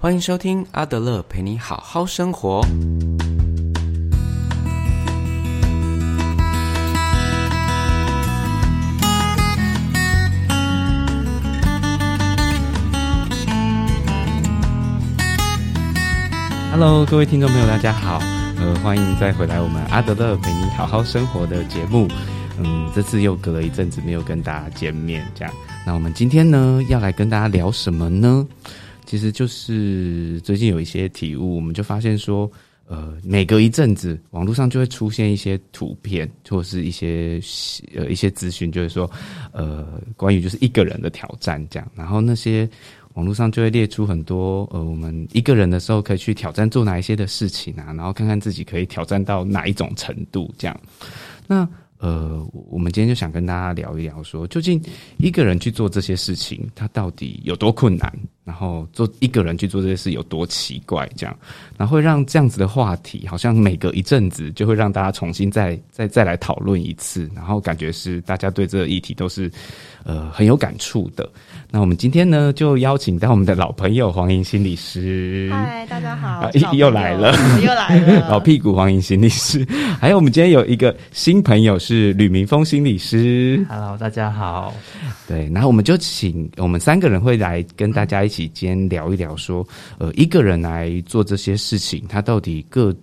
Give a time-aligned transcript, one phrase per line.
[0.00, 2.60] 欢迎收听阿德勒陪你好好生活。
[16.70, 18.22] Hello，各位听众朋友，大家好，
[18.60, 22.06] 呃，欢迎再回来我们阿德勒陪你好好生活的节目。
[22.60, 25.52] 嗯，这次又隔了一阵子没有跟大家见面，这样，
[25.84, 28.46] 那我们今天呢要来跟大家聊什么呢？
[29.08, 32.50] 其实就是最近有一些体悟，我们就发现说，
[32.84, 37.40] 呃，每隔一阵子，网络上就会出现一些图片，或者是一些
[37.96, 39.10] 呃一些资讯，就是说，
[39.52, 41.90] 呃，关于就是一个人的挑战这样。
[41.94, 42.68] 然后那些
[43.14, 50.78] 网络上就会列出很多，呃，我们一个人的时候可以去挑战做哪一些的事情啊，然后看看自己可以挑战到哪一种程度这样。
[51.46, 51.66] 那
[51.98, 54.80] 呃，我们今天就想跟大家聊一聊，说究竟
[55.16, 58.12] 一个人去做这些事情，他到底有多困难？
[58.44, 61.06] 然后做一个人去做这些事有多奇怪？
[61.16, 61.36] 这样，
[61.76, 69.50] 然后会让这样子的话题，好像每隔一阵子就会让大家重新再 再再来讨论一次，然后感觉是大家对这个议题都是
[70.04, 71.28] 呃很有感触的。
[71.70, 75.50] 那我们今天呢，就邀请到我们的老朋友黄莹心理师。
[75.52, 77.30] 嗨，大家好，又来了，
[77.62, 79.66] 又来了， 老屁股黄莹心理师。
[80.00, 83.62] 还有我们今天有一个新朋友是吕明峰心理师。
[83.68, 84.72] Hello，大家好。
[85.26, 88.48] 对，然后我们就请我们三个人会来跟大家一起。
[88.54, 89.66] 今天聊一聊，说
[89.98, 92.96] 呃，一个人来做这些事情，他到底各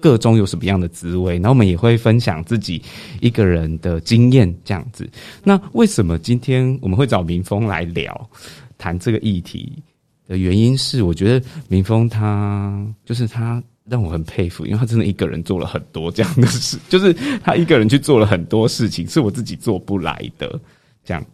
[0.00, 1.34] 各中有什么样的滋味？
[1.34, 2.82] 然后我们也会分享自己
[3.20, 5.08] 一个人的经验，这样子。
[5.44, 8.30] 那为什么今天我们会找民风来聊
[8.78, 9.82] 谈这个议题
[10.26, 20.58] 的原因是，我觉得民风他就是他让我很佩服，因为他真的一个人做了很多这样的事，就是他一个人去做了很多事情，是我自己做不来的。
[21.04, 21.24] 这样，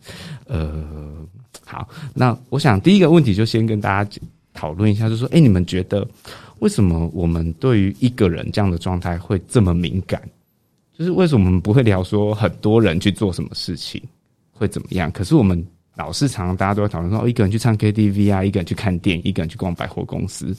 [0.47, 1.27] 呃。
[1.65, 4.21] 好，那我想第一个问题就先跟大家
[4.53, 6.07] 讨论一下，就是说，哎，你们觉得
[6.63, 10.23] 为什么我们对于一个人这样的状态会这么敏感？
[10.97, 14.01] 就是为什么我们不会聊说很多人去做什么事情
[14.53, 15.11] 会怎么样？
[15.11, 20.57] 可是我们老是常常大家都会讨论说，一个人去唱 KTV 啊，一个人去看电影，一个人去逛百货公司，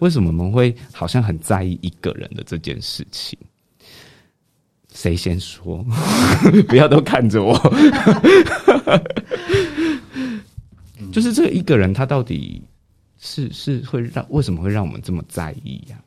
[0.00, 3.38] 为什么我们会好像很在意一个人的这件事情？
[4.92, 5.86] 谁先说？
[6.66, 7.56] 不要都看着我。
[11.12, 12.60] 就是这一个人，他到底
[13.24, 15.98] 是是会让为什么会让我们这么在意呀？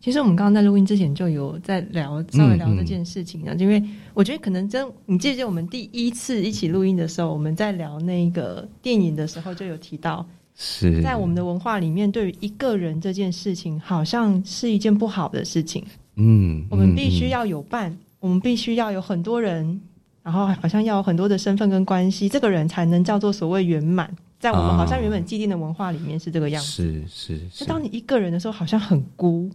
[0.00, 3.54] 其实我们刚刚在录音之前就有在聊，稍微聊这件事情啊。
[3.58, 3.82] 因为
[4.14, 15.84] 我觉得可能真，你记得我们第一次一起录音的时候，我们在聊那个电影的时候，就有提到，是在我们的文化里面，对于一个人这件事情，好像是一件不好的事情。
[16.16, 19.80] 嗯，我们必须要有伴，我们必须要有很多人，
[20.22, 24.14] 然后好像要有很多的身份跟关系，这个人才能叫做所谓圆满。
[24.44, 27.48] 在我们好像原本既定的文化里面是这个样子，是是。
[27.50, 29.50] 是当你一个人的时候，好像很孤，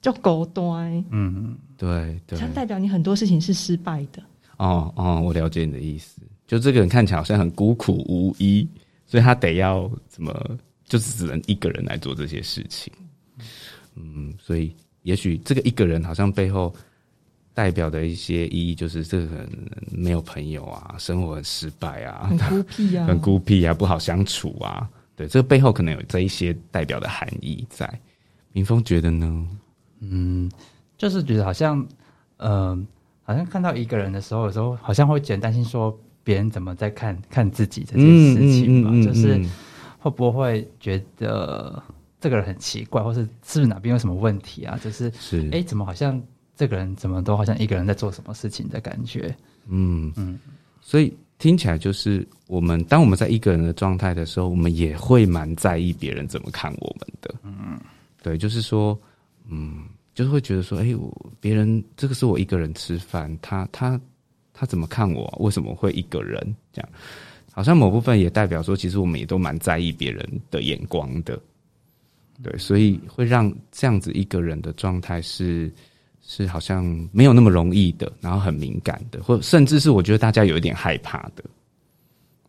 [0.00, 1.04] 叫狗端。
[1.10, 2.38] 嗯，对对。
[2.38, 4.22] 它代表你很多事情是失败的。
[4.58, 6.20] 哦哦，我了解你的意思。
[6.46, 8.64] 就这个人看起来好像很孤苦无依，
[9.04, 10.32] 所以他得要怎么，
[10.84, 12.92] 就是只能一个人来做这些事情。
[13.96, 16.72] 嗯，所以也许这个一个人好像背后。
[17.60, 19.46] 代表的一些意义就是这个人
[19.92, 24.88] 没有朋友啊，生活很失败啊，很孤僻啊， 很孤僻啊，不好相处啊。
[25.14, 27.86] 对，这个背后可能有这一些代表的含义在。
[28.52, 29.46] 明峰觉得呢？
[29.98, 30.50] 嗯，
[30.96, 31.86] 就是觉得好像，
[32.38, 32.86] 嗯，
[33.24, 35.94] 好像看到一个人的时候，有时候好像会有点担心，说
[36.24, 39.38] 别人怎么在看看自己这件事情嘛，就是
[39.98, 41.82] 会不会觉得
[42.18, 44.80] 这个人很奇怪，或是是不是哪边有什么问题啊？
[44.82, 46.18] 就是是，哎，怎么好像？
[46.60, 49.34] 这个人怎么都好像一个人在做什么事情的感觉，
[49.66, 50.38] 嗯嗯，
[50.82, 57.80] 所以听起来就是我们当我们在一个人的状态的时候，我们也会蛮在意别人怎么看我们的，嗯，
[58.22, 58.94] 对，就是说，
[59.48, 59.84] 嗯，
[60.14, 63.98] 就是会觉得说，哎，我别人这个是我一个人吃饭，他他
[64.52, 65.34] 他怎么看我？
[65.40, 66.38] 为什么会一个人
[66.74, 66.90] 这样？
[67.52, 71.40] 好像某部分也代表说，其实我们也都蛮在意别人的眼光的，
[72.42, 75.72] 对，所以会让这样子一个人的状态是。
[76.22, 81.44] 是好像没有那么容易的，然后很敏感的，或甚至是我觉得大家有一点害怕的。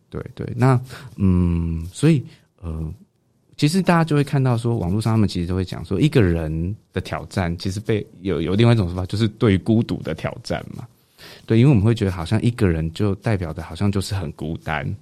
[0.08, 0.80] 对对，那
[1.16, 2.22] 嗯，所以
[2.60, 2.92] 呃，
[3.56, 10.86] 其实大家就会看到说，网络上他们其实都会讲说，一个人的挑战其实被有有另外一种说法，就是对孤独的挑战嘛。
[11.46, 14.94] 对，因为我们会觉得好像一个人就代表的好像就是很孤单，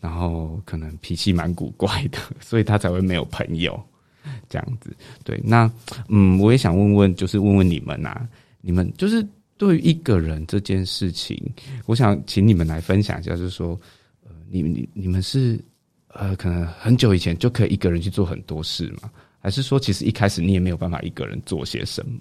[0.00, 3.82] 然后可能脾气蛮古怪的，所以他才会没有朋友。
[4.48, 5.70] 这样子，对，那
[6.08, 8.26] 嗯，我也想问问，就是问问你们呐，
[8.60, 9.26] 你们就是
[9.56, 11.38] 对于一个人这件事情，
[11.86, 13.78] 我想请你们来分享一下，就是说，
[14.24, 15.62] 呃，你你你们是
[16.08, 19.10] 呃，可能很久以前就可以一个人去做很多事嘛？
[19.40, 22.18] 还是说，其实一开始你也没有办法一个人做些什么？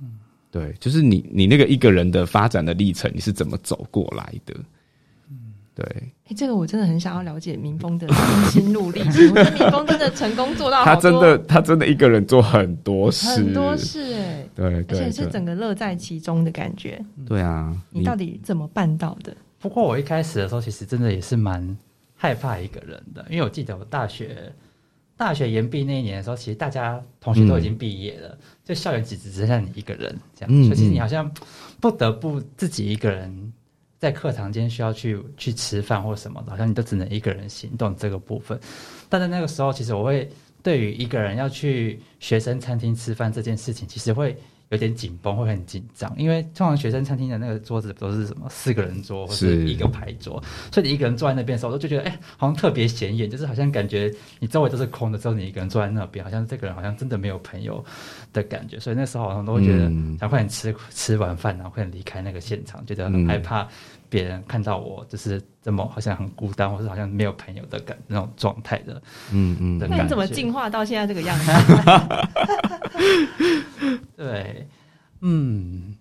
[0.00, 0.18] 嗯，
[0.50, 4.54] 对，就是你你那个一个人的发展的历程，你是怎么走过来的？
[5.76, 6.12] 嗯，对。
[6.28, 8.06] 哎，这个我真的很想要了解民风的
[8.50, 9.08] 心路历程。
[9.08, 17.02] 我觉得民风真的成功做到，他真的他真的一个人做很多事，很多事哎，对，而且是整个乐在其中的感觉。
[17.26, 19.34] 对啊，你到底怎么办到的？
[19.58, 21.76] 不过我一开始的时候，其实真的也是蛮
[22.16, 24.52] 害怕一个人的，因为我记得我大学
[25.16, 31.30] 大学研毕那一年的时候，其实大家同学都已经毕业了，就校园只只剩下你一个人这样，所以其实你好像
[31.80, 33.52] 不得不自己一个人
[34.02, 38.58] 在课堂间需要去去吃饭或什么的，好像你都只能一个人行动这个部分。
[39.08, 40.28] 但在那个时候，其实我会
[40.60, 44.36] 对于一个人要去学生餐厅吃饭这件事情，其实会。
[44.72, 50.42] 有点紧绷，会很紧张，因为通常学生餐厅的那个桌子都是什么四个人桌或者一个牌桌，
[50.72, 54.10] 所以你一个人坐在那边的时候，我就觉得哎，好像特别显眼，就是好像感觉
[54.40, 57.84] 你周围都是空的，只有你一个人坐在那边，好像这个人好像真的没有朋友
[58.32, 59.84] 的感觉，所以那时候好像都会觉得
[60.18, 63.68] 想快点吃吃完饭，然后快点离开那个现场，觉得很害怕
[64.12, 69.78] 别人看到我就是这么好像很孤单，或者好像没有朋友的感那种状态的，嗯嗯。
[69.78, 71.50] 那你怎么进化到现在这个样子？
[74.14, 74.68] 对，
[75.22, 75.94] 嗯，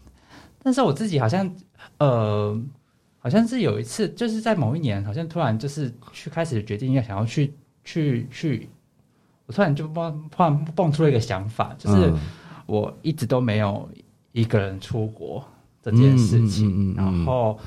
[0.61, 1.49] 但是我自己好像，
[1.99, 2.61] 呃，
[3.17, 7.53] 好像是有一次，就是在某一年，好像突然就是去开始决定要想要去
[7.85, 8.67] 去去，
[9.45, 12.13] 我突然就蹦突然蹦出了一个想法，就是
[12.65, 13.89] 我一直都没有
[14.33, 15.41] 一个人出国
[15.81, 17.57] 这件事情，然后，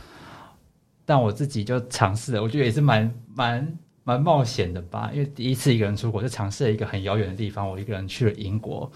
[1.04, 8.90] 但我自己就尝试了，我觉得也是蛮蛮蛮冒险的吧，因为第一次一个人出国，就尝试了一个很遥远的地方，我一个人去了英国。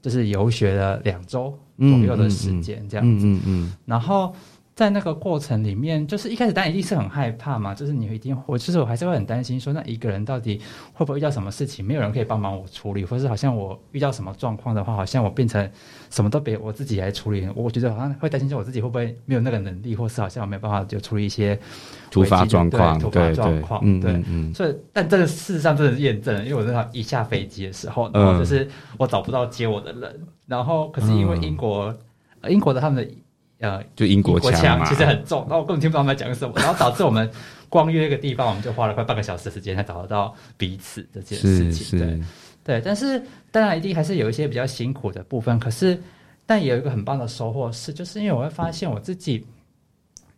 [0.00, 3.26] 就是游学了两周左右的时间，这样子。
[3.26, 3.72] 嗯嗯。
[3.84, 4.32] 然后
[4.78, 10.60] 在那个过程里面，就是一开始当然一定是很害怕嘛，就是你一定，我其实我还是会很担心，说那一个人到底
[10.92, 15.68] 会不会遇到什么事情，没有人可以帮忙我处理，或是好像我遇到什么状况的话，好像我变成
[16.10, 17.48] 什么都别我自己来处理。
[17.56, 21.58] 我觉得好像会担心说我自己会不会没有那个能力，或是好像我没有办法就处理一些
[22.08, 24.00] 突发状况，突发状况。
[24.00, 24.54] 对，嗯。
[24.54, 31.92] 所以，但这个事实上真的是验证了，因为我那一下飞机的时候，然后就是我找不到接我的人，然后可是因为英国，
[32.48, 33.12] 英国的他们的。
[33.60, 37.28] 呃，就英国腔其实很重，然后我根本听不懂他们在讲什么，然后导致我们
[37.68, 41.98] 光约一个地方，我们就花了快半个小时时间才找得到彼此这件事情。
[41.98, 42.20] 对，
[42.62, 43.20] 对，但是
[43.50, 46.00] 当然一定还是有一些比较辛苦的部分，可是
[46.46, 49.44] 但也有一个很棒的收获是，就是因为我会发现我自己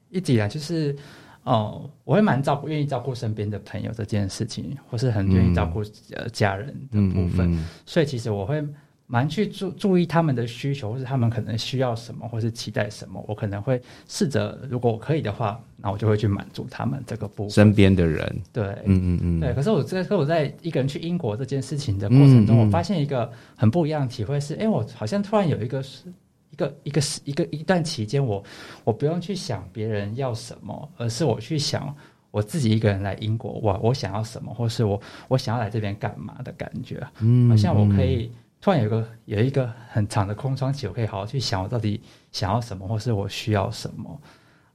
[0.08, 0.96] 一直以来就是
[1.42, 5.82] 哦，我会蛮照顾、愿意照顾身边的朋友这件事情，或是很愿意照顾
[6.12, 8.64] 呃家人的部分，所以其实我会。
[9.12, 17.50] 蛮去注注意他们的需求，或是他们可能需要什么，或是期待什么，我可能会试着，如果我可以的话，那我就会去满足他们这个部分。
[17.50, 19.52] 身边的人，对，嗯嗯嗯，对。
[19.52, 26.04] 可是我这，可我在一个人去英国这件事情的过程中，我发现一个很不一样的体会是，哎，我好像突然有一个是
[26.52, 28.40] 一个一个一个一段期间，我
[28.84, 31.92] 我不用去想别人要什么，而是我去想
[32.30, 38.30] 我自己一个人来英国，我我想要什么，或是我我想要来这边干嘛的感觉，嗯，好像我可以。
[38.60, 44.20] 突然有个有一个很长的空窗期，我可以好好去想我到底想要什么，或是我需要什么。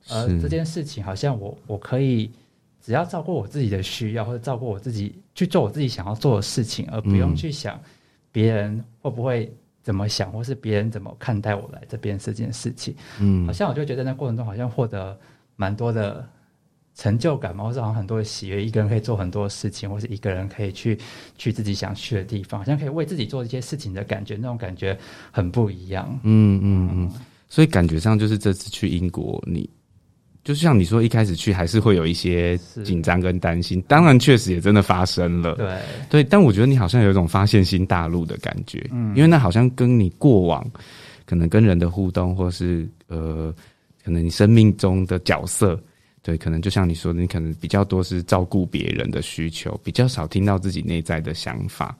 [0.09, 2.31] 而这件事情好像我我可以
[2.81, 7.79] 只要照顾我自己的需要，或者照顾我自己去做我自己想要做的事情，而不用去想
[8.31, 12.95] 别人会不会怎么想，或是别人怎么看待我来这边这件事情。
[13.19, 15.17] 嗯，好像我就觉得那过程中好像获得
[15.55, 16.27] 蛮多的。
[16.95, 20.97] 成就感嘛，或是好像很多的喜悦，一个人可以做很多事情，或是一个人可以去
[21.37, 24.97] 去自己想去的地方，好像可以为自己做一些事情的感觉，那种感觉
[25.29, 26.07] 很不一样。
[26.23, 27.11] 嗯嗯嗯，
[27.49, 29.69] 所以感觉上就是这次去英国，你
[30.45, 35.55] 就像你说一开始去还是会有一些紧张跟担心，当然确实也真的发生了。
[35.55, 35.77] 对
[36.09, 40.65] 对，但我觉得你好像有一种发现新大陆的感觉，嗯，因为那好像跟你过往
[41.25, 43.53] 可能跟人的互动，或是呃，
[44.01, 45.77] 可能你生命中的角色。
[46.25, 51.95] 对，可能就像你说的，你可能比较多是照顾别人的需求，比较少听到自己内在的想法。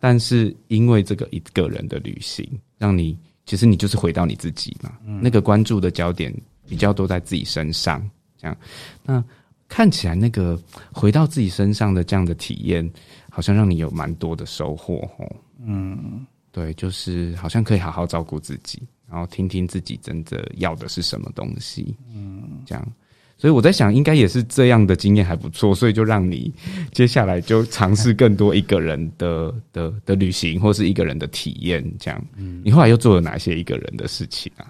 [0.00, 3.14] 但是因为这个一个人的旅行，让你
[3.44, 6.34] 其实你就是回到你自己嘛，那个关注的焦点
[6.66, 8.02] 比较多在自己身上。
[8.38, 8.56] 这样，
[9.04, 9.22] 那
[9.68, 10.58] 看起来那个
[10.90, 12.90] 回到自己身上的这样的体验，
[13.28, 15.36] 好像让你有蛮多的收获哦。
[15.60, 21.94] 嗯，对，就是好像可以好好照顾自己，然后听听自己真的要的是什么东西。
[22.10, 22.92] 嗯，这样。
[23.38, 26.50] 所以我在想，应该也是这样的经验还不错，所以就让你
[26.90, 31.84] 接下来就尝试更多一个人的的的旅行，或是一个人的体验。
[31.98, 34.64] 这样，嗯你后来又做了哪些一个人的事情啊？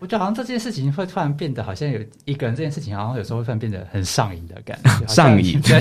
[0.00, 5.80] 我觉得好像这件事情会突然变得好像有一个人这件事情，好像有时候会突然变得很上瘾的感觉，上瘾对，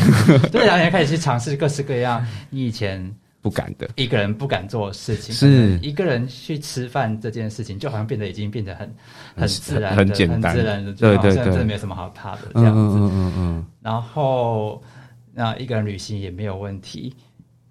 [0.52, 3.14] 对，然后你开始去尝试各式各样你以前
[3.46, 5.78] 不敢的，一个人不敢做的事情，是。
[5.84, 8.96] 一个人去吃饭这件事情，就好像变得已经变得很
[9.36, 10.52] 很自然的、很简单。
[10.52, 12.98] 很自然的，对对对就好像真的没有什么好怕的这样子。
[12.98, 14.82] 嗯嗯然后
[15.32, 17.16] 那一个人旅行也没有问题，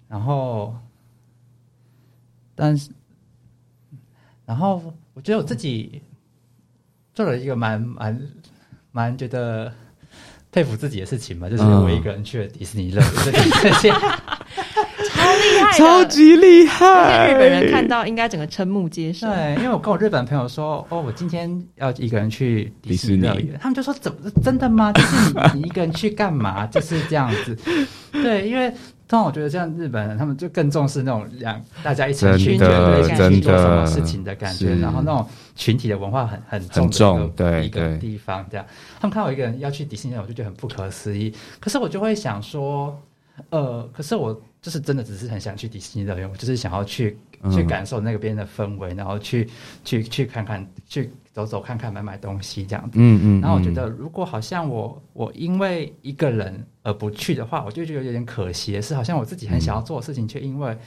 [0.07, 0.73] 然后
[2.55, 2.89] 但是
[4.45, 4.81] 然后
[5.13, 6.01] 我觉得我自己
[7.13, 8.21] 做了一个蛮蛮
[8.93, 9.69] 蛮觉得
[10.53, 11.83] 佩服自己的事情嘛，就是嗯。
[11.83, 13.91] 我一个人去了迪士尼乐园这件事情。
[13.91, 13.99] 超
[15.53, 17.31] 厉害，超级厉被害！
[17.31, 19.27] 日本人看到，应该整个瞠目结舌。
[19.27, 23.27] 对，因为我跟我日本朋友说，哦，我今天要一个人去迪士尼
[23.59, 24.91] 他们就说怎么真的吗？
[24.93, 26.65] 就是你你一个人去干嘛？
[26.71, 27.57] 就是这样子。
[28.11, 28.69] 对，因为
[29.07, 38.65] 通常我觉得像日本人，他们就更重视那种两大家一起去真的一起去真做什么的事情的感觉，然后那种群体的文化很很重很重对一个地方这样。
[38.99, 41.31] 他们看我一个人要去迪士尼，我就觉得很不可思议。
[41.59, 42.99] 可是我就会想说，
[43.49, 47.11] 呃，可是我就是真的只是很想去迪士尼乐园，我就是想要去
[47.51, 49.47] 去嗯感受那边的氛围，然后去
[49.83, 52.97] 去去看看，去走走看看，买买东西这样子。
[52.99, 58.81] 嗯嗯，然后我觉得，如果好像我我因为一个人而不去的话，我就觉得有点可惜。
[58.81, 60.79] 是，好像我自己很想要做的事情，却因为、嗯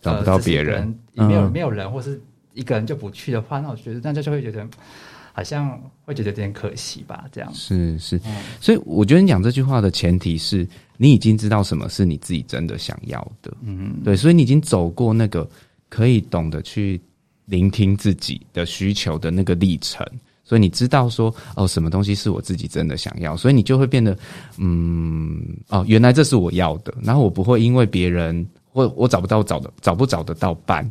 [0.00, 0.98] 找不到别人。
[1.12, 1.52] 也没有、嗯。
[1.52, 2.18] 没有人，或是
[2.54, 4.66] 一个人就不去的话，那我觉得大家就会觉得
[5.38, 7.48] 好像会觉得有点可惜吧，这样。
[7.54, 8.34] 是是，嗯。
[8.60, 10.66] 所以我觉得你讲这句话的前提是
[10.96, 15.48] 你已经知道什么是你自己真的想要的，嗯，对，所以你已经走过那个
[15.88, 17.00] 可以懂得去
[17.44, 20.04] 聆听自己的需求的那个历程，
[20.42, 24.18] 所以你知道说哦，什么东西是我自己真的想要，所以你就会变得
[24.56, 30.90] 嗯哦，原来这是我要的，然后我不会因为别人或我找不到找的找不找得到伴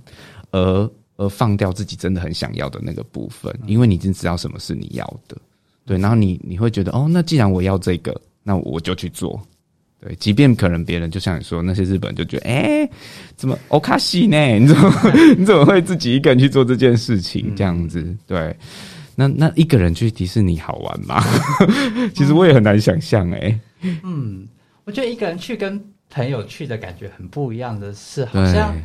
[0.52, 5.38] 而而放掉自己真的很想要的那个部分，因为你已经知道什么是你要的，
[5.86, 9.40] 对，然后你你会觉得哦，那既然我要这个，那我就去做。
[10.00, 12.90] 对，即便可能别人就像你说，那些日本人就觉得，哎、
[13.36, 14.38] 怎么欧卡西呢？
[14.60, 14.94] 你怎么
[15.38, 17.52] 你怎么会自己一个人去做这件事情？
[17.56, 18.56] 这样子，对。
[19.16, 21.24] 那那一个人去迪士尼好玩吗？
[22.14, 23.60] 其实我也很难想象、哎，
[24.04, 24.48] 嗯，
[24.84, 28.76] 我觉得一个人去跟朋友去的感觉很不一样的是，好，像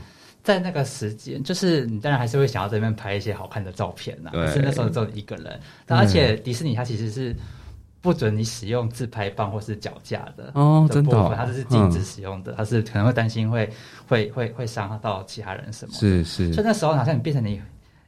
[0.42, 7.34] 在那个时间，就是你当然还是会想要在那边拍一些好看的照片呐、是那时候只有你一个人，但而且迪士尼它其实是
[8.00, 13.70] 不准你使用自拍棒或是脚架的哦真的它这是禁止使用的，它是可能会担心会
[14.08, 15.94] 会会会伤害到其他人什么。
[15.94, 16.52] 是是。
[16.52, 17.62] 所以那时候好像你变成你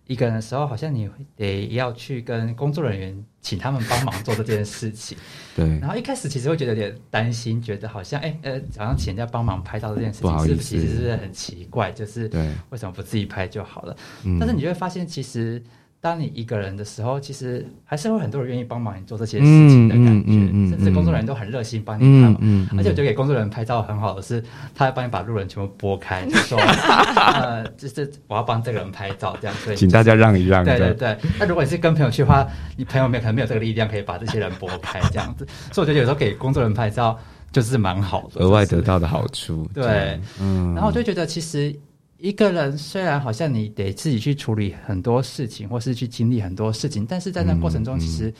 [0.06, 5.16] 一个人的时候，好像你得要去跟工作人员请他们帮忙做这件事情。
[5.56, 11.90] 对，然后一开始其实会觉得有点担心，觉得好像哎呃，好像请人家帮忙拍照这件事情，是不是其实是很奇怪？
[11.92, 13.96] 就是对，为什么不自己拍就好了？
[14.24, 15.62] 嗯但是你就会发现，其实
[16.04, 22.38] 当你一个人的时候，其实还是会很多人愿意帮忙你做这些事情的感觉，嗯嗯嗯嗯甚至工作人员都很热心帮你看嘛。
[22.42, 24.44] 嗯而且我觉得给工作人员拍照很好的是，
[24.74, 26.58] 他会帮你把路人全部拨开，就说
[27.16, 32.46] 呃，就是我要帮这个人拍照这样，所以请大家让一让，对对对，那如果你是跟朋友去的话，
[32.76, 37.18] 你朋友没有可能没有这个力量可以把这些人拨开这样子，所以我觉得有时候给工作人员拍照
[37.50, 41.74] 就是蛮好的，额外就是得到的好处，对嗯，然后我就觉得其实。
[42.18, 48.32] 一个人虽然好像你得自己去处理很多事情，或是去经历很多事情，但是在那过程中，嗯其实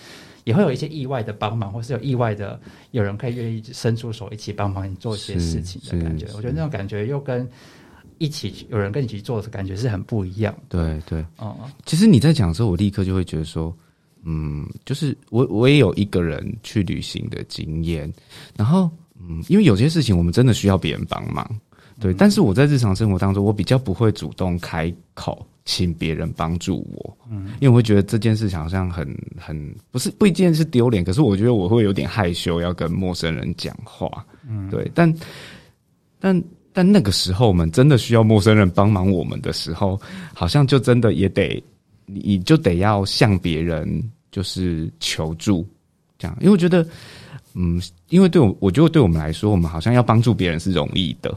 [0.45, 2.61] 也会有一些意外的帮忙，或是有意外的
[2.93, 6.27] 有人可以愿意伸出手一起帮忙你做一些事情的感觉。
[6.37, 7.49] 我觉得那种感觉又跟
[8.19, 10.79] 一起有人跟你一起做的感觉是很不一样的。
[10.79, 13.77] 对对，哦、其实你在讲的时候，我立刻就会觉得说，
[14.23, 18.13] 嗯，就是我我也有一个人去旅行的经验，
[18.57, 21.49] 然后嗯，因为有些事情我们真的需要别人帮忙，
[22.01, 29.07] 对，但是我在日常生活当中，我比较不会主动开口请别人帮助我，嗯，因为我会觉得这件事情好像很
[29.39, 35.15] 很不是不一定是丢脸，可是我觉得我会有点害羞要跟陌生人讲话，嗯，对，但
[36.19, 36.43] 但。
[36.77, 39.97] 但那个时候，我们真的需要陌生人帮忙我们的时候，
[40.33, 41.63] 好像就真的也得，
[42.05, 45.65] 你就得要向别人就是求助，
[46.19, 46.37] 这样。
[46.41, 46.85] 因为我觉得，
[47.55, 51.33] 嗯，因为对我，我觉得对我们来说，我们好像要帮助别人是容易的，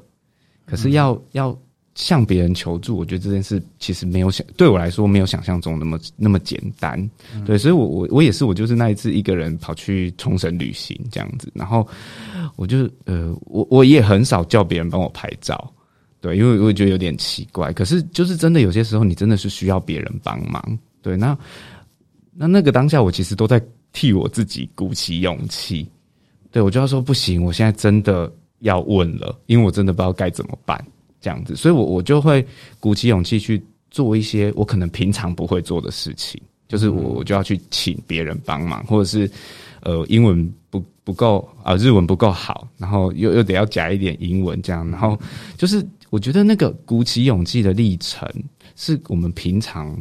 [0.67, 1.57] 可是要、要
[1.95, 7.09] 向别人求助，我觉得这件事其实没有想对我来说没有想象中那么那么简单。
[7.43, 11.87] 对，所以我我我也是，我就是那一次一个人跑去冲绳旅行这样子，然后
[12.55, 15.73] 我就呃，我我也很少叫别人帮我拍照。
[16.19, 20.79] 对，因为我觉得有点奇怪，可是就是真的有些时候，你真的是需要别人帮忙。
[21.01, 21.37] 对，那
[22.33, 23.59] 那那个当下，我其实都在
[23.93, 25.87] 替我自己鼓起勇气。
[26.51, 30.83] 对我就要说不行，我现在真的要问了，因为我真的不知道该怎么办，
[31.21, 32.45] 这样子，所以我我就会
[32.79, 33.61] 鼓起勇气去
[33.91, 36.41] 做一些我可能平常不会做的事情。
[36.67, 39.31] 就是我我就要去请别人帮忙，或者是
[39.83, 45.17] 呃英文不不够啊、日文不够好，然后又又得要加一点英文这样，然后
[45.55, 48.29] 就是我觉得那个鼓起勇气的历程，
[48.75, 49.97] 是我们平常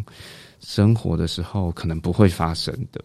[0.58, 3.00] 生活的时候可能不会发生的。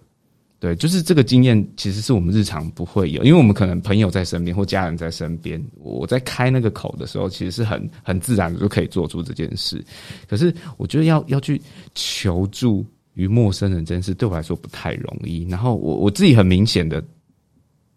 [0.61, 9.83] 对，就是这个经验，其实是我们日常不会有，因为我们可能朋友在身边或家人在身边，我在开那个口的时候，其实是很很自然的就可以做出这件事。
[10.29, 11.59] 可是我觉得要要去
[11.95, 15.47] 求助于陌生人这件事，对我来说不太容易。
[15.49, 17.03] 然后我我自己很明显的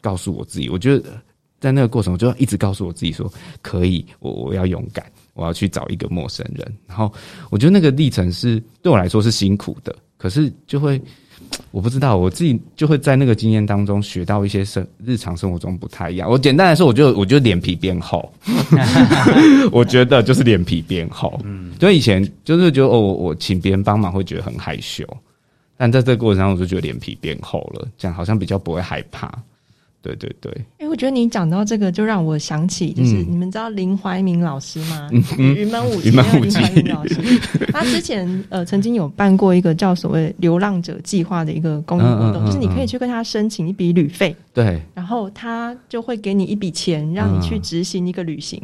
[0.00, 1.20] 告诉我自己，我觉得
[1.60, 3.30] 在那个过程，我就要一直告诉我自己说，
[3.60, 5.04] 可以，我我要勇敢，
[5.34, 6.66] 我要去找一个陌生人。
[6.86, 7.12] 然后
[7.50, 10.98] 我觉得那个历程是对我来说是辛苦的，可是就会。
[11.70, 16.30] 我不知道，我自己就会在那个经验当中学到一些生日常生活中不太一样。
[16.30, 18.32] 我简单来说，我就我就脸皮变厚，
[19.72, 21.40] 我觉得就是脸皮变厚。
[21.44, 25.04] 嗯，就以前就是觉得哦，我请别人帮忙会觉得很害羞，
[25.76, 29.32] 但在这个过程中，我就觉得脸皮变厚了，这样好像比较不会害怕。
[30.04, 35.08] 对对对，哎，我觉得你讲到这个，就让我想起，就是你们知道林怀民老师吗？
[35.38, 37.16] 云门舞集，云门舞集老师，
[37.72, 48.60] 他之前呃曾经有办过一个叫所谓流浪者计划的一个公益活动，就是你可以去跟他申请一笔旅费，对，然后他就会给你一笔钱，让你去执行一个旅行，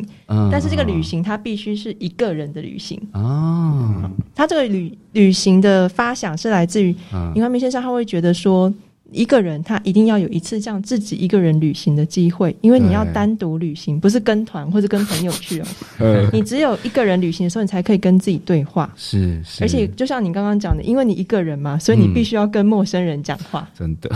[0.52, 3.00] 但是这个旅行他必须是一个人的旅行。
[3.14, 6.94] 哦，他这个旅旅行的发想是来自于
[7.32, 8.70] 林怀民先生，他会觉得说。
[9.12, 15.66] 一个人他一定要有一次这样自己一个人旅行的机会，因为你要单独旅行，不是跟团或者跟朋友去哦。
[16.32, 18.92] 你只有一个人旅行的时候，你才可以跟自己对话。
[18.96, 23.68] 是，而且就像你刚刚讲的，因为你一个人嘛，所以你必须要跟陌生人讲话。
[23.76, 24.10] 真的。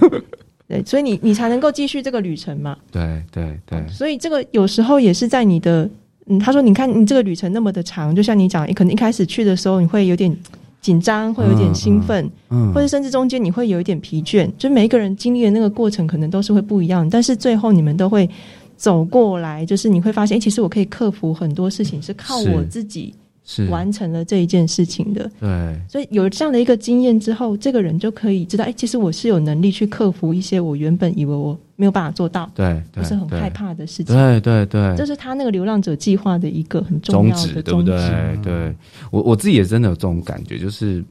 [0.68, 2.76] 对，所以你你才能够继续这个旅程嘛。
[2.92, 3.84] 对对对。
[3.88, 5.88] 所以这个有时候也是在你的，
[6.26, 10.36] 嗯，他说，你看你这个旅程那么的长，就像你讲，可能一开始去的时候你会有点。
[10.80, 18.28] 紧张会有点兴奋，嗯，或者甚至中间你会有一点疲倦，就每一个人经历的那个过程可能都是会不一样，但是最后你们都会
[18.76, 31.58] 走过来，就是你会发现，哎，其实我可以克服很多事情，是靠我自己是完成了这一件事情的，对，所以有这样的一个经验之后，这个人就可以知道，哎，其实我是有能力去克服一些我原本以为我。
[31.76, 34.14] 没有办法做到，对，不是很害怕的事情。
[34.14, 38.38] 对对对，这是他那个流浪者计划的一个很重要的宗旨，对不对？
[38.42, 38.76] 对
[39.10, 41.02] 我我自己也真的有这种感觉，就是，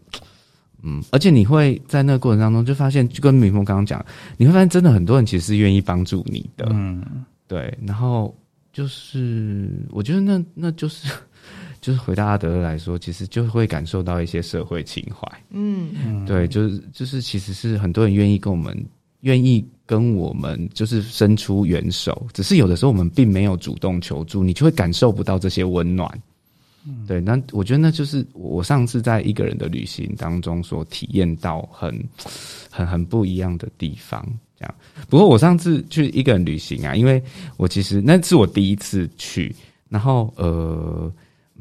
[0.84, 4.06] 嗯，而且你会在那个过程当中就发现，就跟明峰刚刚讲，
[4.38, 7.04] 你会发现真的很多人其实是愿意帮助你的，嗯，
[7.48, 7.76] 对。
[7.88, 8.38] 然后
[8.72, 11.12] 就是，我觉得那那就是
[11.82, 18.78] 就是回到阿德来说，其实就会感受到一些社会情怀，嗯，对，就是就是其实是很多人愿意跟我们
[19.22, 19.66] 愿意。
[19.90, 26.08] 跟我们就是伸出援手，只是有的时候我们并没有主动求助，你就会感受不到这些温暖。
[27.08, 31.92] 对，那我觉得那就是我上次在一个人的旅行当中所体验到很、
[32.70, 34.24] 很、很不一样的地方。
[34.60, 34.76] 这样，
[35.10, 37.20] 不过我上次去一个人旅行啊，因为
[37.58, 39.56] 我其实那是我第一次去，
[39.90, 41.12] 然后呃。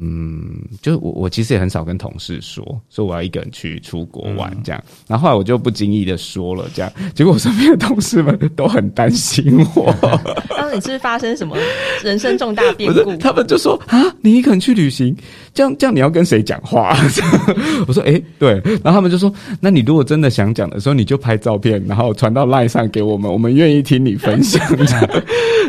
[0.01, 9.93] 嗯，就我我其实也很少跟同事说，说我要一个人去出国玩这样，然后后来我就不经意的说了这样，结果我身边的同事们都很担心我。
[10.57, 11.57] 当时你是发生什么
[12.03, 13.17] 人生重大变故？
[13.17, 15.17] 他们就说啊，你一个人去旅行，
[15.53, 16.97] 这样这样你要跟谁讲话？
[17.89, 24.61] 我说哎，对，然后他们就说，那你如果真的想讲的时候，你就拍照片，然后传到 LINE 上给我们，我们愿意听你分享。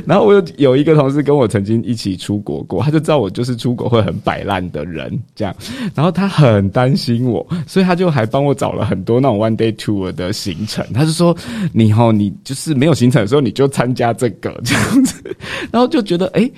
[0.05, 4.15] 然后我有有一个同事跟我曾经一起出国过，他就知道我就是出国会很。
[4.19, 5.55] 摆烂的人，这样，
[5.95, 10.85] 然后他很担心我，所以他就还帮我找了很多那种 one day tour 的行程。
[10.93, 11.35] 他就说
[11.73, 15.23] ：“你哦，你就是没有行程的时候，你就参加这个这样子。”
[15.71, 16.51] 然后就觉得，哎，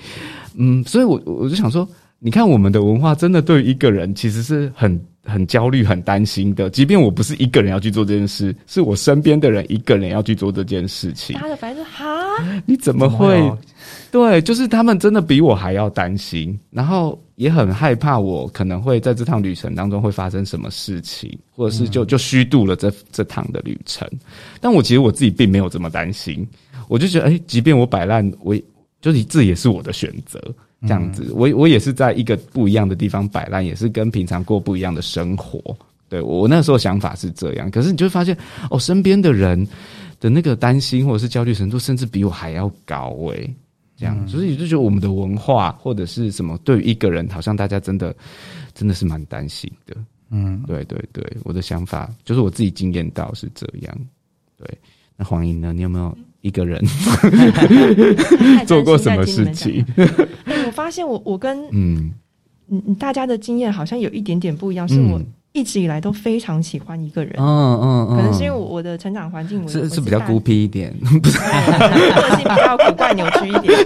[0.56, 6.68] 嗯，所以我我就想说，你看我们的文化真的对一个人其实是很很焦虑、很担心的。
[6.68, 11.36] 即便我不是一个人要去做这件事，是我身边的人一个人要去做这件事情。
[11.38, 12.21] 他的反正哈，
[12.66, 13.50] 你怎么会？
[14.10, 24.06] 对，就是他们真的比我还要担心，然后也很害怕我可能会在这趟旅程当中会发生什么事情，或者是就就虚度了这这趟的旅程。
[24.60, 26.46] 但我其实我自己并没有这么担心，
[26.88, 28.54] 我就觉得，哎，即便我摆烂，我
[29.00, 30.38] 就是这也是我的选择，
[30.82, 35.74] 这样子，我我也是在一个不一样的地方摆烂，也是跟平常过不一样的生活。
[36.10, 38.36] 对我那时候想法是这样，可是你就会发现，
[38.70, 39.66] 哦，身边的人
[40.22, 43.52] 的那个担心或者是焦虑程度，甚至比我还要高，诶。
[43.94, 48.14] 这样，所以就觉得我们的文化或者是什么，对于一个人，好像大家真的
[48.74, 49.96] 真的是蛮担心的。
[50.30, 53.98] 嗯，对对对，我的想法就是我自己经验到是这样。
[54.56, 54.66] 对，
[55.16, 55.72] 那黄英呢？
[55.72, 56.82] 你有没有一个人
[58.66, 59.84] 做过什么事情？
[60.66, 62.12] 我发现我我跟嗯
[62.68, 65.20] 嗯大家的经验好像有一点点不一样，是我
[65.52, 67.34] 一直以来都非常喜欢一个人。
[67.38, 71.30] 嗯嗯嗯，可能是因为我我的成长环境，我是是比较孤僻一点， 个
[72.36, 73.78] 性比较古怪扭曲一点。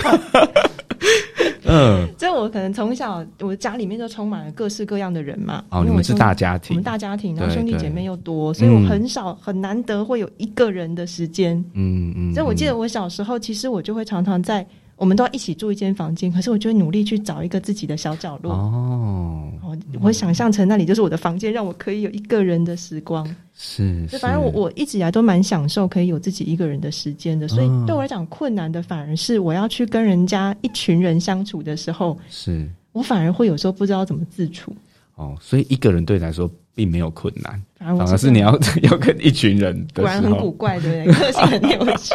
[1.68, 5.64] 嗯，所以我可能从小我家里面就充满了各式各样的人嘛。
[5.70, 11.56] 哦，你们是大家庭，我们大家庭，然后兄弟姐妹又多，所以我很少很难得会有一个人的时间。
[11.74, 12.32] 嗯嗯。
[12.32, 14.64] 所以我记得我小时候，其实我就会常常在。
[14.96, 18.52] 我们都要一起住一间房间，可是我就会努力去找一个自己的小角落。
[18.52, 23.26] 哦，我我想象成那里就是我的房间，让我可以有一个人的时光。
[23.54, 27.46] 是，就反正我我一直以来都蛮享受可以有自己一个人的时间的。
[27.46, 34.74] 所以对我来讲，困难的反而是我要去跟人家一群人相处的时候，是我反而会有时候不知道怎么自处。
[35.16, 41.20] 哦，所以一个人对你来说并没有困难，反而是你要 要跟一群人，果然很古怪，对不对？
[41.20, 42.14] 个性很有趣。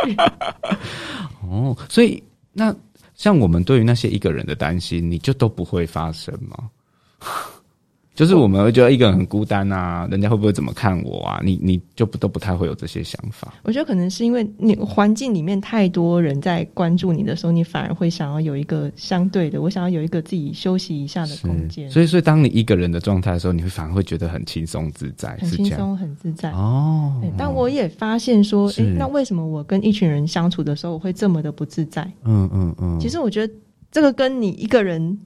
[1.50, 2.22] 哦，所以
[2.54, 2.76] 那。
[3.14, 6.72] 像我们对于那些一个人的担心，你就都不会发生吗？
[8.14, 11.40] 就是我们会觉得一个人很孤单啊，人家会不会怎么看我啊？
[11.44, 13.54] 你你就不都不太会有这些想法。
[13.64, 21.90] 我觉得可能是因为你环境里面太多人在关注你的时候，你反而会想要有一个相对的，我想要有一个自己休息一下的空间。
[21.90, 27.14] 所以，所以当你一个人的状态的时候，你会反而会觉得很轻松自在，很轻松很自在哦。
[27.38, 32.04] 但我也发现说，哎，那为什么我跟一群人相处的时候，我会这么的不自在？
[32.26, 33.00] 嗯嗯嗯。
[33.00, 33.54] 其实我觉得
[33.90, 35.18] 这个跟你一个人。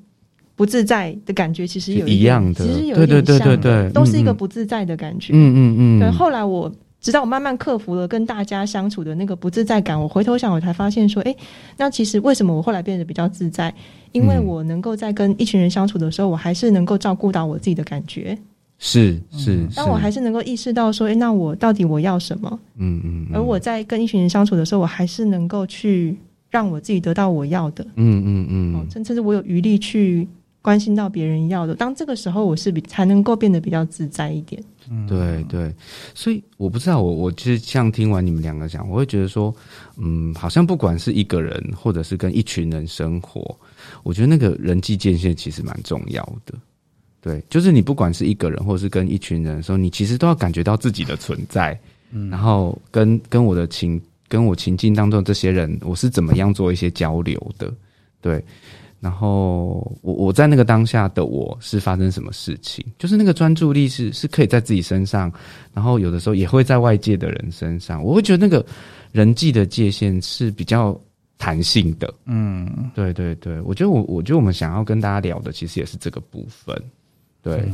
[0.55, 5.33] 不自在的感觉，其实有一样的，其实有一点像，都是一个不自在的感觉。
[5.33, 5.99] 嗯嗯嗯。
[5.99, 11.35] 对，后来我直到我慢慢克服了跟大家相处的那个不自在感，我回头想，我才发现说，哎，
[11.77, 13.73] 那其实为什么我后来变得比较自在？
[14.13, 18.37] 因为我能够在跟一群人相处的时候，我还是能够照顾到我自己的感觉。
[18.79, 19.67] 是是。
[19.75, 22.59] 但我还是能够意识到说，哎，那我到底我要什么？
[22.77, 23.27] 嗯嗯。
[23.33, 26.17] 而我在跟一群人相处的时候，我还是能够去
[26.49, 27.85] 让我自己得到我要的。
[27.95, 28.87] 嗯嗯嗯。
[28.89, 30.25] 甚至我有余力去。
[30.65, 34.59] 关心到别人要的，当这个时候，我是比才能够变得比较自在一点。
[34.89, 35.71] 嗯，对对，
[36.15, 39.53] 所以我不知道，我我其实像听完你们两个讲，我会觉得说，
[39.97, 43.55] 嗯，好像不管是一个人，或者是跟一群人生活，
[44.01, 46.55] 我觉得那个人际界限其实蛮重要的。
[47.21, 57.71] 对，就是你不管是一个人，或者是跟一群人的时候，你其实都要感觉到自己的存在，嗯，然后跟跟我的情，跟我情境当中这些人，我是怎么样做一些交流的，
[58.19, 58.43] 对。
[59.05, 62.83] 然后我我在那个当下的我是发生什么事情？
[62.97, 65.31] 就是那个专注力是是可以在自己身上，
[65.75, 68.03] 然后有的时候也会在外界的人身上。
[68.03, 68.65] 我会觉得那个
[69.11, 70.99] 人际的界限是比较
[71.37, 72.11] 弹性的。
[72.25, 76.75] 嗯，对对对，我觉得我我觉得我们想要跟大家聊的其实也是这个部分。
[77.43, 77.71] 对，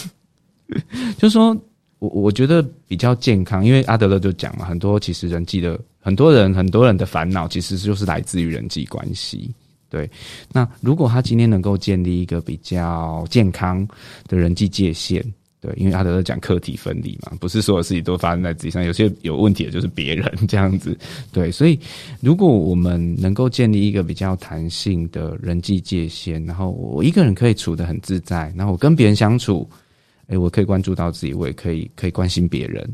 [1.18, 1.54] 就是说
[1.98, 9.54] 我我觉得比较健康，因为阿德勒就讲了，很多其实人际的很多人很多人的烦恼其实就是来自于人际关系。
[9.94, 10.10] 对，
[10.52, 13.86] 那如果他今天能够建立一个比较健康
[14.26, 15.24] 的人际界限，
[15.60, 20.98] 对，因为阿德勒讲客体分离嘛，不是所有事情都发生在自己身上，有些有问题的就是别人这样子。
[21.32, 21.78] 对，所以
[22.20, 29.70] 如果我们能够建立一个比较弹性的人际界限，然后我一个人可以处得很自在，然后我跟别人相处，
[30.26, 32.84] 诶，我可以关注到自己，我也可以可以关心别人，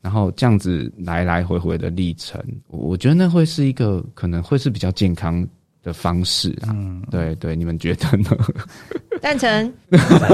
[0.00, 5.46] 然后这样子来来回回的历程，我觉得那会是一个可能会是比较健康。
[5.82, 6.74] 的方式啊，
[7.10, 8.30] 对对，你们觉得呢？
[9.22, 9.72] 赞成。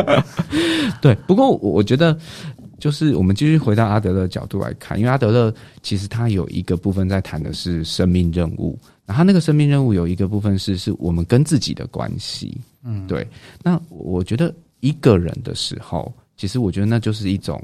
[1.01, 2.19] 对，不过我觉得，
[2.79, 12.61] 就是我们继续回到阿德勒角度来看，因为阿德勒其实他有一个部分在谈的是生命任务，然后那个生命任务有一个部分是是我们跟自己的关系。
[12.83, 13.27] 嗯，对。
[13.63, 17.63] 那我觉得一个人的时候，其实我觉得那就是一种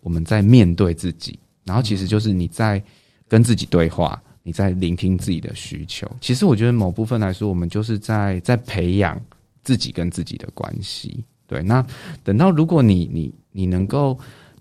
[0.00, 2.82] 我们在面对自己，然后其实就是你在
[3.28, 4.20] 跟自己对话。
[4.42, 9.20] 你在聆听自己的需求，其实我觉得某部分来说，我们就是在在培养
[9.62, 11.22] 自己跟自己的关系。
[11.46, 11.84] 对，那
[12.24, 14.18] 等到如果你你你能够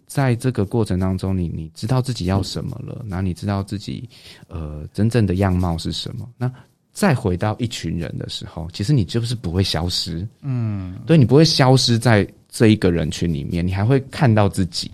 [0.07, 4.09] 在这个过程当中，你你知道自己要什么了，然后你知道自己
[4.47, 6.51] 呃真正的样貌是什么，那
[6.91, 10.27] 再回到一群人的时候，其实你就是不会消失。
[10.41, 14.91] 嗯，对，你不会消失在这一个人群里面，你还会看到自己。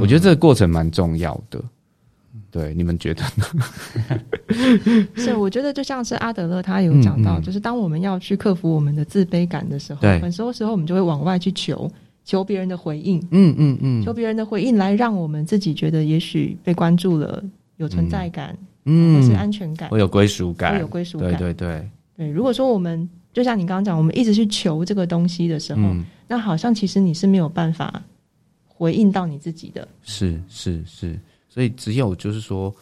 [0.00, 1.62] 我觉得这个过程蛮重要的。
[2.52, 4.20] 对，你们觉得呢？
[5.16, 11.90] 是，我觉得就像是阿德勒他有讲到，就是当我们要去克服我们的自卑感的时候，很多时候我们就会往外去求，
[12.26, 17.42] 求别人的回应，嗯嗯嗯，求别人的回应来让我们自己觉得也许被关注了，
[17.78, 21.88] 有存在感，嗯，或是安全感，会有归属感，会有归属感，对对对。
[22.18, 22.30] 对。
[22.30, 25.80] 如果说我们就像你刚刚讲，我们一直去求这个东西的时候，
[26.28, 28.02] 那好像其实你是没有办法
[28.66, 31.18] 回应到你自己的，是是是。
[31.52, 32.74] 所以，只有就是说，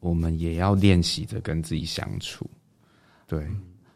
[0.00, 2.46] 我们也要练习着跟自己相处。
[3.26, 3.46] 对，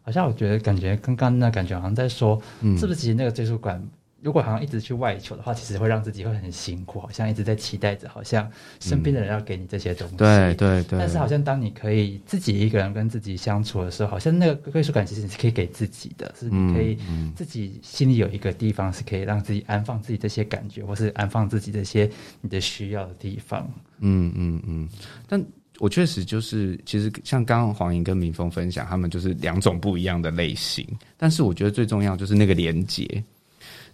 [0.00, 2.40] 好像我觉得感觉刚刚那感觉好像在说，
[2.78, 3.86] 是不是其实那个追溯感
[4.22, 10.16] 如果好像一直去外求的话，其实会让自己会很辛苦，好像一直在期待着，好像身边的人要给你这些东西。
[10.16, 10.96] 对对对。
[10.98, 16.96] 但是好像当你可以自己一个人跟自己相处的时候，好像那个归属感其实是可以给自己的，是你可以
[17.34, 22.08] 自己心里有一个地方是可以让自己安放自己这些感觉，或是安放自己这些
[22.40, 23.68] 你的需要的地方。
[23.98, 24.88] 嗯嗯嗯。
[25.26, 25.44] 但
[25.80, 30.86] 我确实就是，其实像刚刚黄莹跟明峰分享，他们就是两种不一样的类型。
[31.16, 33.04] 但是我觉得最重要就是那个连接。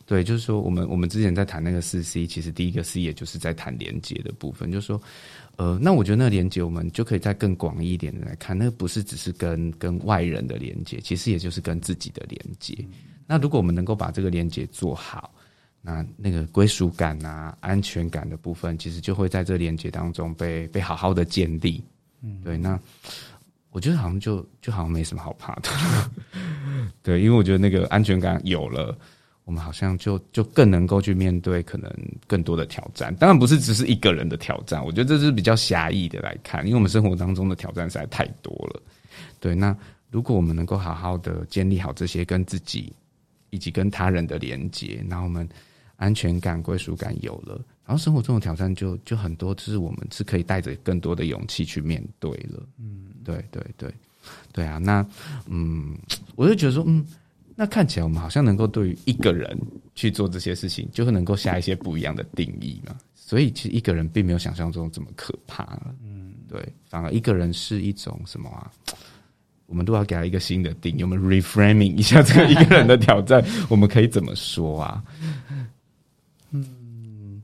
[0.08, 4.72] 对，就是说，我们我们之前在谈那个四 C，其实第一个 C 也就是在谈连接的部分。
[4.72, 4.98] 就是说，
[5.56, 12.74] 呃，那我觉得那个连接，我们就可以再更广义一点的来看，那不是只是跟跟外人的连接，其实也就是跟自己的连接。
[13.26, 15.30] 那如果我们能够把这个连接做好，
[15.82, 21.84] 那那个归属感啊、安全感的部分，其实就会在这连接当中被被好好的建立。
[22.22, 22.80] 嗯，对，那
[23.72, 25.68] 我觉得好像就就好像没什么好怕的。
[27.04, 28.96] 对，因为我觉得那个安全感有了。
[29.48, 31.90] 我们好像就就更能够去面对可能
[32.26, 38.82] 更多的挑战，当然不是只是一个人的挑战，我觉得这是比较狭义的来看，因为我们生活当中的挑战实在太多了。
[39.40, 39.74] 对，那
[40.10, 42.92] 如果我们能够好好的建立好这些跟自己
[43.48, 45.48] 以及跟他人的连接，然后我们
[45.96, 52.62] 安全感、归属感有了，然后生活中的挑战就就很多，就是我们是可以带着更多的勇气去面对了。
[52.78, 53.90] 嗯，对对对，
[54.52, 55.02] 对啊，那
[55.46, 55.96] 嗯，
[56.36, 57.02] 我就觉得说，嗯。
[57.60, 59.58] 那看起来我们好像能够对于一个人
[59.92, 62.96] 去做这些事情，就是能够下一些不一样的定义嘛。
[63.16, 65.76] 所以其实一个人并没有想象中这么可怕。
[66.00, 68.70] 嗯，对，反而一个人是一种什么啊？
[69.66, 71.02] 我们都要给他一个新的定义。
[71.02, 75.02] 我们 reframing 一下这个一个人的挑战， 我们可以怎么说啊？
[76.52, 77.42] 嗯，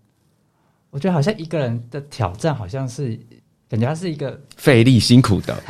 [0.90, 3.18] 我觉得好像一个人的挑战好像是。
[3.74, 5.60] 感觉它是一个费力辛苦的，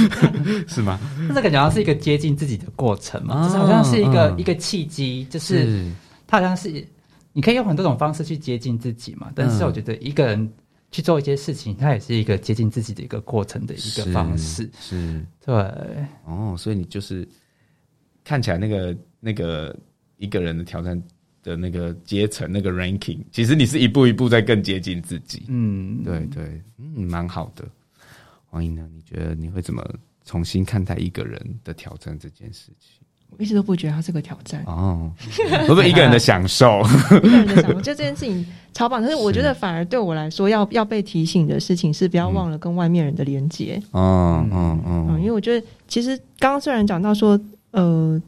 [0.66, 0.98] 是吗？
[1.28, 5.84] 但是感觉它是一个接近自己的过程嘛，就是好像是一个一个契机，就是
[6.26, 6.82] 它好像是
[7.34, 9.30] 你可以用很多种方式去接近自己嘛。
[9.34, 10.50] 但是我觉得一个人
[10.90, 14.70] 去做一些事情，它也是一个接近自己的一个过程的一个方式。
[14.80, 15.54] 是，对。
[16.24, 17.28] 哦，所以你就是
[18.24, 19.76] 看起来那个那个
[20.16, 20.98] 一个人的挑战。
[21.42, 25.44] 的那个阶层，那个 ranking，其实你是一步一步在更接近自己。
[25.48, 27.64] 嗯，对对，嗯，蛮好的。
[28.50, 28.86] 王英呢？
[28.94, 29.82] 你觉得你会怎么
[30.24, 33.00] 重新看待一个人的挑战这件事情？
[33.30, 35.10] 我一直都不觉得它是个挑战哦，
[35.66, 36.82] 不是一个人的享受。
[37.10, 39.00] 一个人的享受，我觉得这件事情超棒。
[39.00, 43.82] 但是我觉得反而对我来说，要要被提醒的事情是不要忘了跟外面人的连接。
[43.92, 48.22] 嗯嗯嗯，因为我觉得其实刚刚虽然讲到说，呃。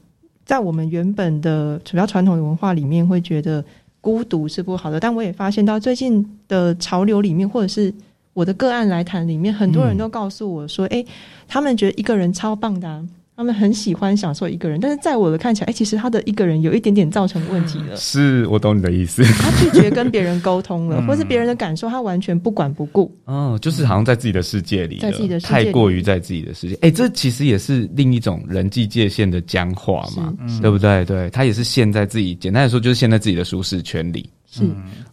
[0.45, 3.65] 在我们原本的比较传统的文化里面，会觉得
[4.01, 5.01] 孤独是不好的。
[5.01, 7.93] 但我也发现到最近的潮流里面，或者是
[8.33, 11.05] 我的个案来谈里面，很多人都告诉我说：“哎，
[11.49, 13.05] 他们觉得一个人超棒的。”
[13.37, 17.97] 他们很喜欢享受一个人，但是在我的看起来，哎，其实他的一个人有一点点造成问题了。
[17.99, 19.25] 是我懂你的意思。
[19.43, 23.13] 他拒绝跟别人沟通了， 或是别人的感受，他完全不管不顾。
[23.25, 26.77] 哦，就是好像在自己的世界里，在自己的太过于在自己的世界。
[26.81, 31.05] 哎，这其实也是另一种人际界限的僵化嘛，对不对？
[31.05, 34.31] 对他也是陷在自己，简单来说就是陷在自己的舒适圈里。
[34.49, 34.63] 是，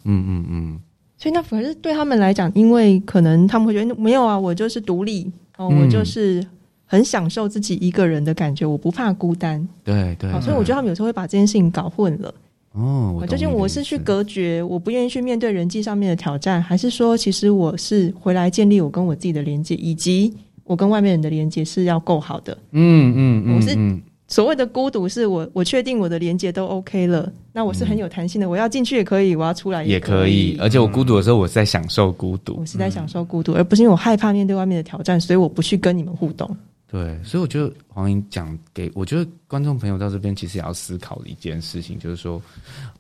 [0.04, 0.80] 嗯嗯嗯。
[1.18, 6.46] 所以那反而对他们来讲，因为可能他们会觉得没有啊，我就是独立哦，我就是。
[6.92, 9.66] 很享受自己一个人的感觉，我不怕孤单。
[9.82, 12.34] 对对，所以我觉得他们有时候会把这件事情搞混了。
[12.74, 20.34] 哦，究竟我是去隔绝，我不愿意去面对人际上面的挑战，还是说其实我是回来建立我跟我自己的连接，以及
[20.66, 22.58] 我跟外面人的连接是要够好的？
[22.72, 36.50] 嗯嗯嗯，我是所谓的孤独，是我我确定我的连接都 OK 了，那我是很有弹性的，我要进去也可以，我要出来也可以，而且我孤独的时候，我是在享受孤独，我是在享受孤独，而不是因为我害怕面对外面的挑战，所以我不去跟你们互动。
[36.92, 42.42] 对，所以我觉得黄英讲给我觉得观众朋友到这边其实也要思考的一件事情，就是说，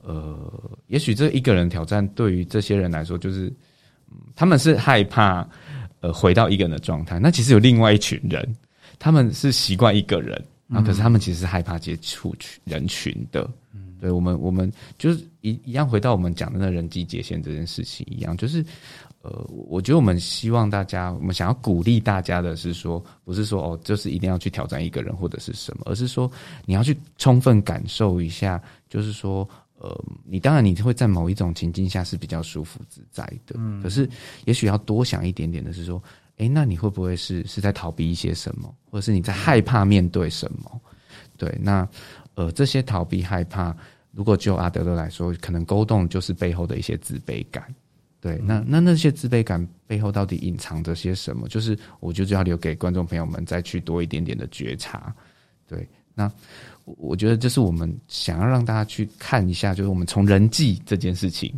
[0.01, 3.51] 呃，也许这一个人挑战对于这些人来说，就是
[4.33, 5.45] 他们是害怕
[5.99, 7.19] 呃回到一个人的状态。
[7.19, 8.55] 那其实有另外一群人，
[8.97, 13.45] 他们是习惯一个人啊，可是他们其实是害怕接触群人群的。
[13.99, 18.65] 对我们，我们就是一一样回到我们讲的那人际界限这件事情一样，就是。
[19.23, 26.29] 呃，我觉得我们希望大家，我们想要鼓励大家的是说，不是说哦，就是一定要去挑战一个人或者是什么，而是说
[26.65, 34.09] 你要去充分感受一下，就是说，呃，你当然你会在某一种情境下是比较舒服自在的，嗯，可是
[34.45, 36.01] 也许要多想一点点的是说，
[36.37, 40.81] 哎，那你会不会是是在逃避一些什么，或者是你在害怕面对什么？
[41.37, 41.87] 对，那
[42.33, 43.75] 呃，这些逃避害怕，
[44.11, 47.63] 如果就阿德勒来说，可能勾动就是背后的一些自卑感。
[48.21, 51.49] 对，那那那些自卑感背后到底隐藏着些什么？
[51.49, 55.13] 就是我就要留给观众朋友们再去多一点点的觉察。
[55.67, 56.31] 对，那
[56.85, 61.51] 我觉得这是我们想要让大家去看一下，就是我们从人际这件事情，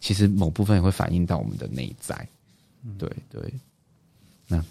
[0.00, 2.28] 其实某部分也会反映到我们的内在。
[2.98, 3.54] 对对，
[4.48, 4.62] 那。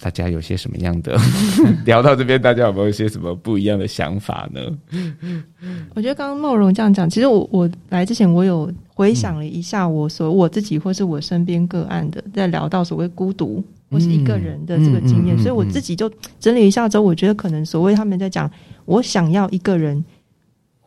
[0.00, 1.18] 大家有些什么样的
[1.84, 4.60] 聊到这边，大家有没有一些什么不一样的想法呢？
[5.94, 18.50] 我觉得刚刚茂荣这样讲，其实我我来之前，我有回想了一下我所我自己或是我身边个案的，在聊到所谓孤独或是一个人的这个经验，所以我自己就整理一下之后，我觉得可能所谓他们在讲
[18.84, 20.04] 我想要一个人。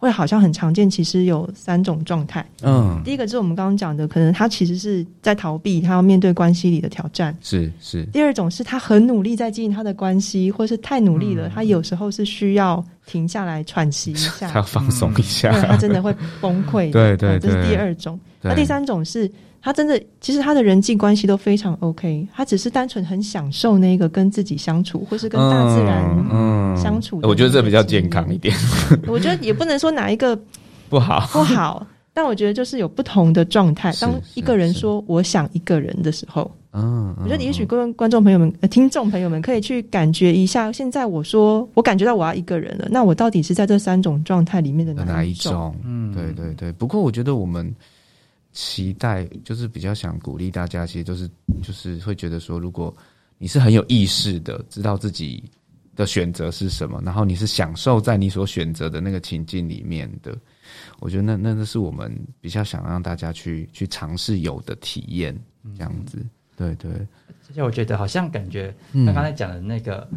[0.02, 2.44] 会好像很常见，其实有三种状态。
[2.64, 7.38] 嗯，第一个就是我们刚刚讲的，可能他其实是在逃避，他要面对关系里的挑战。
[7.40, 8.04] 是是。
[8.06, 16.12] 第二种是他很努力在经营他的关系，或是太努力了，他有时候是需要停下来喘息一下， 他要放松一下，他真的会
[16.42, 16.90] 崩溃。
[16.94, 18.20] 对对对，这是第二种。
[18.42, 19.32] 那第三种是。
[19.63, 27.19] 他真的，其实他的人际关系都非常 OK，他只是单纯很享受那个跟自己相处，或是跟大自然相处。
[27.21, 28.56] 我觉得这比较健康一点。
[29.08, 30.36] 我觉得也不能说哪一个
[30.89, 33.93] 不好不好，但我觉得就是有不同的状态。
[34.02, 45.76] 当一个人说我想一个人的时候，嗯，我觉得也许各位观众朋友们、听众朋友们可以去感觉一下，现在我说我感觉到我要一个人了，那我到底是在这三种状态里面的哪一种？
[45.86, 46.71] 嗯，对对对。
[46.71, 47.71] 不过我觉得我们。
[48.52, 51.30] 期待就是比较想鼓励大家，其实都是
[51.64, 52.96] 就是会觉得说，如果
[53.38, 55.44] 你是很有意识的，知道自己
[55.96, 60.38] 的选择是什么，然后你是享受在你所选择的那个情境里面的，
[61.00, 65.38] 我觉得那那那是我们比较想让大家去去尝试有的体验，
[65.78, 66.92] 这样子，对对。
[67.50, 68.74] 而且我觉得好像感觉，
[69.06, 70.08] 他刚才讲的那个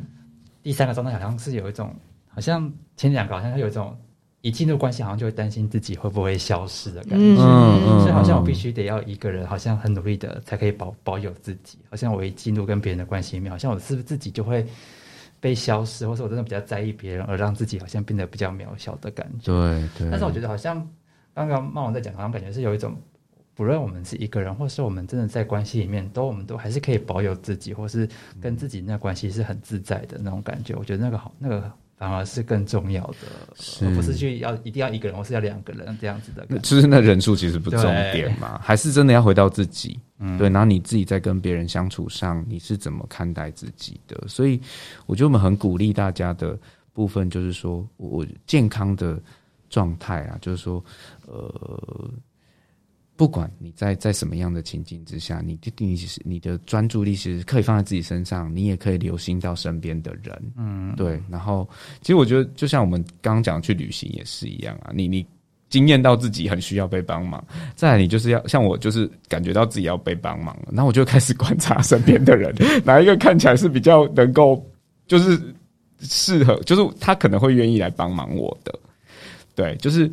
[0.62, 1.94] 第三个状态，好像是有一种，
[2.28, 3.96] 好像前两个好像它有一种。
[4.44, 11.78] 一进入关系，好像就会担心自己会不会消失的感觉，所以好像我必须得要一个人，好像很努力的才可以保保有自己。
[11.88, 14.66] 好像我一进入跟别人的关系里面，好像我是不是自己就会
[15.40, 19.46] 被消失，或者我真的比较在意别人，而让自己好像变得比较渺小的感觉。
[19.50, 20.10] 对对。
[20.10, 20.86] 但是我觉得好像
[21.32, 22.94] 刚刚茂王在讲，好像感觉是有一种，
[23.54, 28.06] 不论我们是一个人，或是我们真的在关系里面，都我们都还是可以保有自己，或是
[28.42, 30.74] 跟自己那关系是很自在的那种感觉。
[30.76, 31.72] 我觉得那个好，那个。
[31.96, 36.46] 反而是更重要的，而不是去要一定要一个人，或是要两个人这样子的。
[36.58, 39.98] 就是那人数其实不重点嘛，还是真的要回到自己。
[40.18, 44.22] 嗯，对，然后你自己在跟别人相处上，你是怎么看待自己的？
[44.28, 44.60] 所以
[45.06, 46.58] 我觉得我们很鼓励大家的
[46.92, 49.20] 部分，就是说我健康的
[49.70, 50.84] 状态啊，就是说，
[51.26, 52.10] 呃。
[53.16, 61.22] 不管你在在什么样的情境之下，你你其实你的专注力其实可以放在自己身上，你也可以留心到身边的人，嗯，对。
[61.30, 61.68] 然后，
[62.00, 65.24] 其实我觉得，就像我们刚刚讲去旅行也是一样啊，你你
[65.68, 67.44] 惊艳到自己很需要被帮忙，
[67.76, 72.52] 再来你就是要像我，就是感觉到自己要被帮忙了，那我就开始观察身边的人，
[72.84, 74.60] 哪一个看起来是比较能够，
[75.06, 75.40] 就是
[76.00, 78.76] 适合，就是他可能会愿意来帮忙我的，
[79.54, 80.10] 对，就是。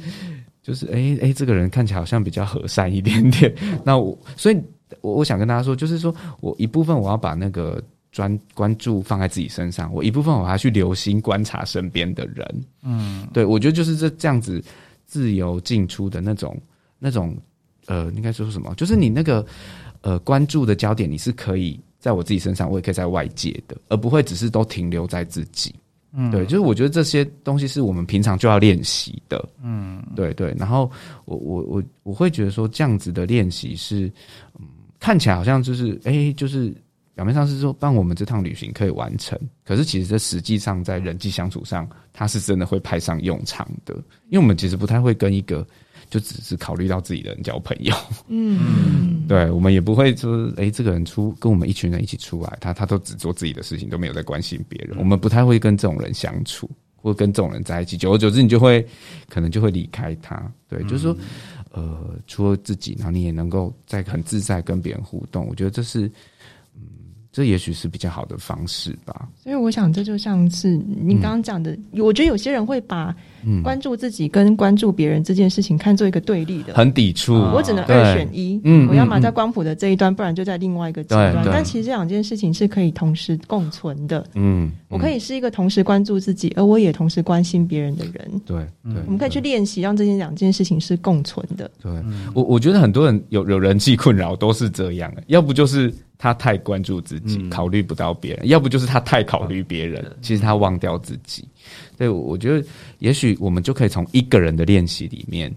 [0.62, 3.54] 就是哎哎，这个人看起来好像比较和善一点点。
[3.84, 4.62] 那我所以，
[5.02, 12.65] 我我想跟大家说，就是说我一部分我要把那个专关注放在自己身上，我一部分我还去留心观察身边的人。
[12.84, 14.63] 嗯，对，我觉得就是这这样子
[15.06, 16.56] 自由进出的那种
[17.00, 17.36] 那种
[17.88, 18.74] 呃，应该说什么？
[18.76, 19.45] 就是你那个
[20.02, 25.74] 呃关注的焦点，你是可以在我自己身上，我也可以在外界的，而不会只是都停留在自己。
[26.13, 29.47] 嗯，对，就是我觉得这些东西是我们平常就要练习的。
[29.63, 30.54] 嗯，对对。
[30.58, 30.91] 然后
[31.26, 34.12] 我我我我会觉得说，这样子的练习是，
[34.60, 34.67] 嗯，
[35.00, 36.76] 看起来好像就是哎，就是
[37.15, 43.93] 表面上是说帮我们这趟旅行可以完成，可是其实这实际上在人际相处上，它是真的会派上用场的。
[44.30, 45.65] 因为我们其实不太会跟一个。
[46.12, 47.95] 就只是考虑到自己的人交朋友，
[48.28, 54.97] 嗯，对，我们也不会说，哎，这个人出跟我们一群人一起出来，他他都只做自己的事情，都没有在关心别人。
[55.00, 58.86] 我们不太会跟这种人相处，或跟这种人在一起，久而久之，你就会
[59.30, 60.39] 可能就会离开他。
[60.67, 61.17] 对，就是说，
[61.71, 66.12] 呃，除了自己，然后你也能够在很自在跟别人互动，我觉得这是。
[67.31, 69.27] 这也许是比较好的方式吧。
[69.41, 73.15] 所以我想，这就像是你刚刚讲的，我觉得有些人会把
[73.63, 77.33] 关注自己跟关注别人这件事情看作一个对立的，很抵触。
[77.33, 81.41] 我只能二选一，嗯，我要么在光谱的这一端，不然就在另外一个极端。
[81.45, 84.25] 但其实这两件事情是可以同时共存的。
[84.36, 88.41] 嗯，我可以是一个同时关注自己，而我也同时关心别人的人。
[88.45, 91.71] 对，对，我们可以去练习，让这件两件事情是共存的。
[91.82, 91.91] 对，
[92.36, 95.93] 我我觉得很多人有有人际困扰都是这样，要不就是。
[96.22, 101.43] 他太关注自己，考虑不到别人；要不就是他太考虑别人，其实他忘掉自己。
[101.97, 102.63] 所以我觉得，
[102.99, 105.51] 也许我们就可以从一个人的练习里面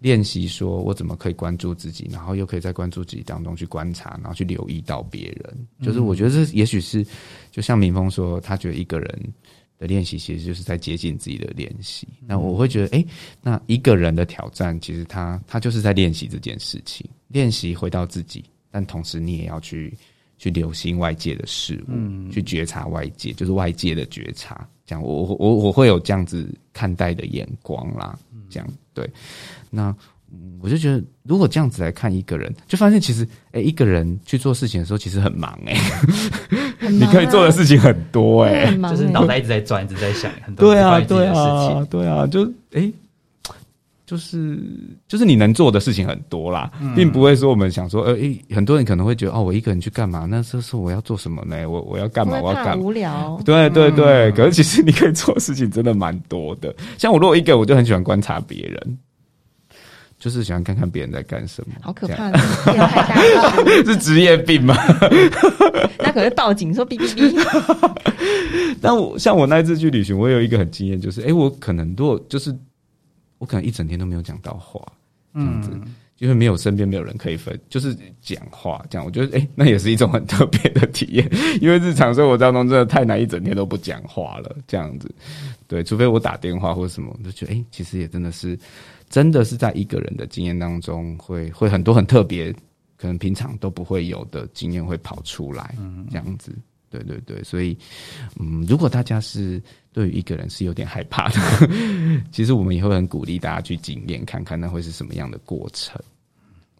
[0.00, 5.66] 练习，说我怎么可以关注自己，然后又可以在关注自己当中去观察，然后去留意到别人。
[5.82, 7.02] 就是我觉得这也许是，
[7.50, 9.32] 就像明峰说，他觉得一个人
[9.78, 12.06] 的练习，其实就是在接近自己的练习。
[12.26, 13.02] 那我会觉得，哎，
[13.40, 19.96] 那一个人的挑战，其实他他就是在练习这件事情，练习回到自己，但同时你也要去
[20.40, 24.66] 去留心外界的事物，去觉察外界，就是外界的觉察。
[24.86, 28.18] 这样，我我我会有这样子看待的眼光啦。
[28.48, 29.08] 这样对，
[29.70, 29.94] 那。
[30.62, 35.74] 我就觉得，如果这样子来看一个人，就发现其实，哎，一个人去做事情的时候，其实很忙哎，
[36.88, 42.92] 你可以做的事情很多哎，就是脑袋一直在转，一直在想很多关于自己的事情，对啊，就哎，
[44.10, 44.58] 就是
[45.06, 48.16] 就是你能做的事情很多啦，并不会说我们想说，呃，
[48.52, 50.26] 很多人可能会觉得，哦，我一个人去干嘛？
[50.28, 51.64] 那这是我要做什么呢？
[51.70, 52.40] 我我要干嘛？
[52.42, 53.40] 我要干无聊？
[53.44, 56.74] 对对对，可是其实你可以做的事情真的蛮多的。
[56.98, 58.98] 像我如果一个，我就很喜欢观察别人。
[60.18, 62.30] 就是喜欢看看别人在干什么，好可怕！
[62.30, 64.76] 太大 是职业病吗？
[65.98, 67.94] 那可是报警说哔哔哔。
[68.82, 72.54] 但我像我那一次去旅行，我有一个很经验，就是哎，我可能如果就是
[73.40, 74.80] 我可能一整天都没有讲到话，
[75.34, 75.70] 这样子，
[76.18, 79.04] 因为没有身边没有人可以分，就是讲话这样。
[79.04, 81.28] 我觉得哎，那也是一种很特别的体验，
[81.60, 85.12] 因为日常生活当中真的太难一整天都不讲话了，这样子。
[85.66, 88.56] 对，除非我打电话或者什么，我就觉得哎，其实也真的是。
[89.08, 92.54] 真的是在一个人的经验当中，会会很多很特别，
[92.96, 95.74] 可能平常都不会有的经验会跑出来，
[96.08, 96.56] 这样子，
[96.90, 97.76] 对对对，所以，
[98.38, 99.62] 嗯，如果大家是
[99.92, 101.38] 对于一个人是有点害怕的，
[102.32, 105.98] 其实我们也会很鼓励大家去经验看看，那会是什么样的过程。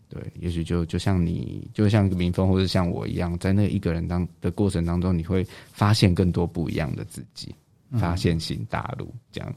[0.08, 7.54] 对，也许就就像你，就像明峰或者像我一样，在那一个人当的过程当中，你会发现更多不一样的自己，
[7.92, 9.54] 发现新大陆，这样，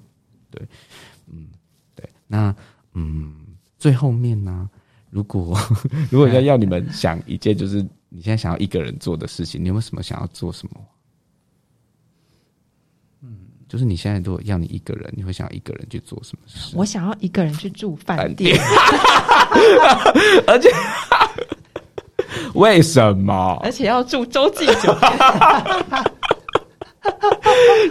[0.51, 0.61] 对，
[1.27, 1.47] 嗯。
[1.95, 2.55] 对那
[2.93, 3.35] 嗯，
[3.77, 4.69] 最后面呢？
[5.09, 5.55] 如果
[6.09, 7.85] 如果要要你们想一件，就是
[8.16, 10.80] 你现在想要一个人做的事情，你有没有什么想要做什么？
[13.24, 13.38] 嗯，
[13.68, 16.76] 就是你现在如果要你一个人，你会想要一个人去做什么事？
[16.76, 18.55] 我想要一个人去住饭店，
[20.45, 20.70] 而且
[22.53, 23.59] 为什么？
[23.64, 25.11] 而且要住洲际酒店？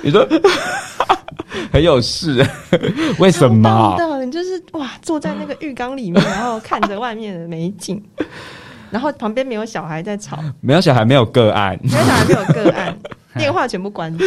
[0.04, 0.26] 你说。
[1.70, 2.46] 很有事，
[3.18, 3.94] 为什么？
[3.98, 8.02] 的，你就是哇，坐在那个浴缸里面，然后看着外面的美景，
[8.92, 12.98] 然后旁边没有小孩在吵，没有小孩，没有个案，没有小孩，没有个案，
[13.38, 14.24] 电话全部关机，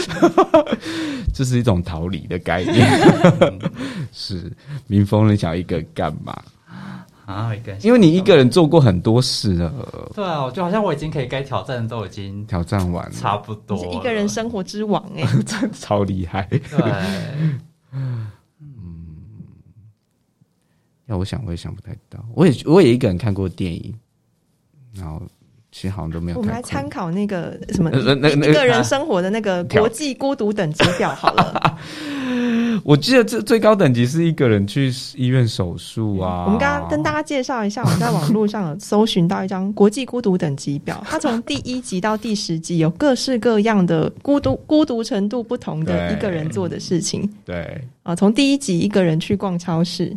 [1.32, 2.84] 这是一种逃离的概念。
[4.12, 4.52] 是
[4.88, 6.36] 民风，你想一个干嘛？
[7.28, 9.72] 啊，一个人，因为你一个人做过很多事了。
[10.16, 13.78] 对啊，我就好像我已经可以该挑战的都已经挑战完了，差不多。
[13.78, 16.42] 是一个人生活之王哎，真超厉害。
[16.50, 16.60] 对，
[17.92, 18.28] 嗯，
[21.06, 22.20] 要我想我也想不太到。
[22.34, 23.94] 我也我也一个人看过电影，
[24.96, 25.22] 然后。
[25.72, 26.38] 其实好像都没有。
[26.38, 31.78] 我们来参考那个什么一个人生活的那个国际孤独等级表好了。
[32.86, 36.46] 我记得这最高等级是一个人去医院手术啊。
[36.46, 47.30] 我们刚刚跟大家介绍一下，我们在网络上搜寻到一张国际孤独等级表，它从第一级到第十级有各式各样的孤独 孤独程度不同的一个人做的事情。
[47.44, 50.16] 对啊，从第一级一个人去逛超市。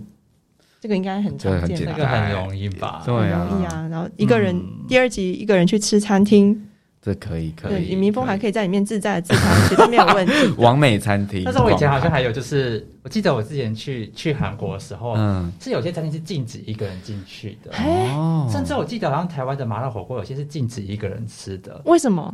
[0.81, 3.03] 这个应该很常见，这个很容易吧？
[3.05, 3.89] 对啊，容易啊。
[3.91, 6.69] 然后一个人，第二集一个人去吃餐厅，
[7.03, 7.87] 这可以可以。
[7.87, 10.33] 李明峰还可以在里面自在的自餐，绝对没有问题。
[10.57, 11.43] 完美餐厅。
[11.45, 17.73] 但是我以前好像还有，就是我记得我之前去去韩国的时候，嗯，是有些餐厅是禁止一个人进去的。
[18.15, 18.49] 哦。
[18.49, 21.81] 甚至我记得好像台湾的麻辣火锅有些是禁止一个人吃的。
[21.87, 22.33] 为什么？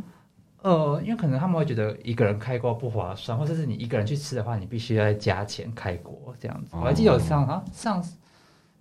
[0.61, 6.69] 呃，因为可能他们会觉得一个人开锅不划算，或者是你一个人去吃的话，你必须要加钱开锅这样子。
[6.73, 8.03] 我还记得有上啊上。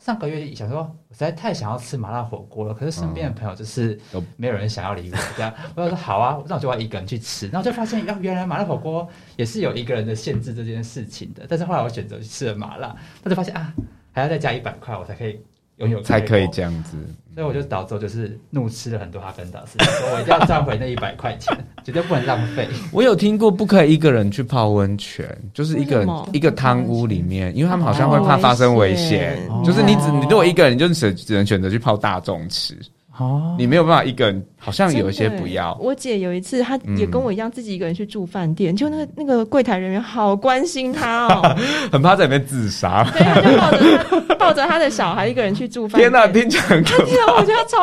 [0.05, 3.99] 上个月想说，我实在太想要吃麻辣火锅了，可是身边的朋友就是
[4.37, 5.51] 没有人想要理我，这样。
[5.75, 11.47] 我就说好啊， 那我就要一个人去吃，然后就发现，哦，原来麻辣火锅也是有一个人的限制这件事情的。
[11.49, 13.73] 但是后来我选择去吃了麻辣，他就发现啊，
[14.13, 15.41] 还要再加一百块，我才可以
[15.77, 16.97] 拥有才可以这样子。
[17.35, 21.53] 所以我就导致就是怒吃了很多哈根达斯， 说我一定要赚回那一百块钱，
[21.83, 22.69] 绝对不能浪费。
[22.93, 32.79] 我有听过不可以一个人去泡温泉，就是一个一个汤屋里面，因为他们好像会怕发生危险，就是你只你如果一个人，就是只只能选择去泡大众池。
[33.17, 35.73] 哦，你没有办法一个人，好像有一些不要。
[35.81, 41.57] 我姐有一次，她也跟我一样，自己一个人去住饭店，就那个那个柜台人员好关心她哦，
[41.93, 43.05] 很怕在里面自杀。
[43.13, 46.11] 对，就抱着他抱着她的小孩一个人去住饭店。
[46.11, 47.35] 天哪，听起来很可怕。
[47.35, 47.79] 我觉得超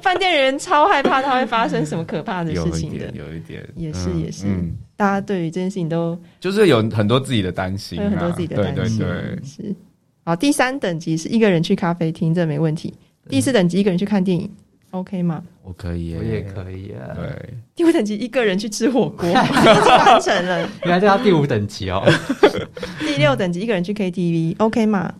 [0.00, 3.06] 饭店人员超害怕，他会发生什么可怕的事情的。
[3.14, 4.46] 有一点，也是也是，
[4.96, 8.98] 大家对于这件事情都就是有很多自己的担心，有很多自己的担心。
[8.98, 9.76] 对对对，是。
[10.24, 12.92] 好，第三等级是一个人去咖啡厅，这没问题。
[13.28, 14.50] 第四等级一个人去看电影。
[14.92, 15.42] OK 吗？
[15.62, 17.12] 我可以耶，我也可以啊。
[17.14, 20.68] 对，第五等级一个人去吃火锅， 完成了。
[20.84, 22.02] 原来这要第五等级哦。
[23.00, 25.12] 第六等级一个人去 KTV，OK 吗？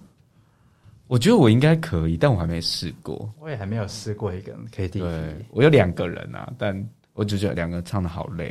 [1.09, 3.31] 我觉得我应该可以，但我还没试过。
[3.41, 5.35] 我也还没有试过一个人 KTV。
[5.51, 6.75] 我有两个人啊，但
[7.15, 8.51] 我就觉得两个唱的好累，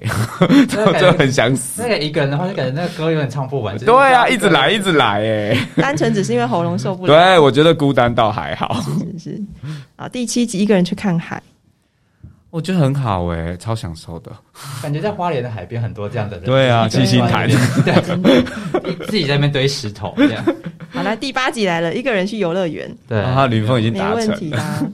[0.67, 1.81] 真的 很想死。
[1.81, 3.75] 那个一个人的话，就感觉那个歌有点唱不完。
[3.79, 7.13] 对啊，一直来，一直来，哎，单纯只是因为喉咙受不了。
[7.13, 8.79] 对，我觉得孤单倒还好。
[8.81, 9.41] 是是，
[9.95, 11.41] 好，第七集一个人去看海，
[12.51, 14.31] 我觉得很好哎，超享受的。
[14.79, 16.45] 感觉在花莲的海边很多这样的人。
[16.45, 18.43] 对啊，七星潭，对，
[19.09, 20.45] 自己在那边堆石头这样。
[20.91, 22.95] 好来，第八集来了，一个人去游乐园。
[23.07, 24.37] 对啊，吕峰已经达成。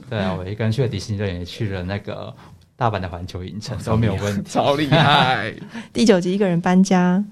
[0.08, 2.34] 对啊，我一个人去了迪士尼乐园，也去了那个。
[2.78, 5.52] 大阪的环球影城都没有问题，超厉害。
[5.92, 7.24] 第九集一个人搬家，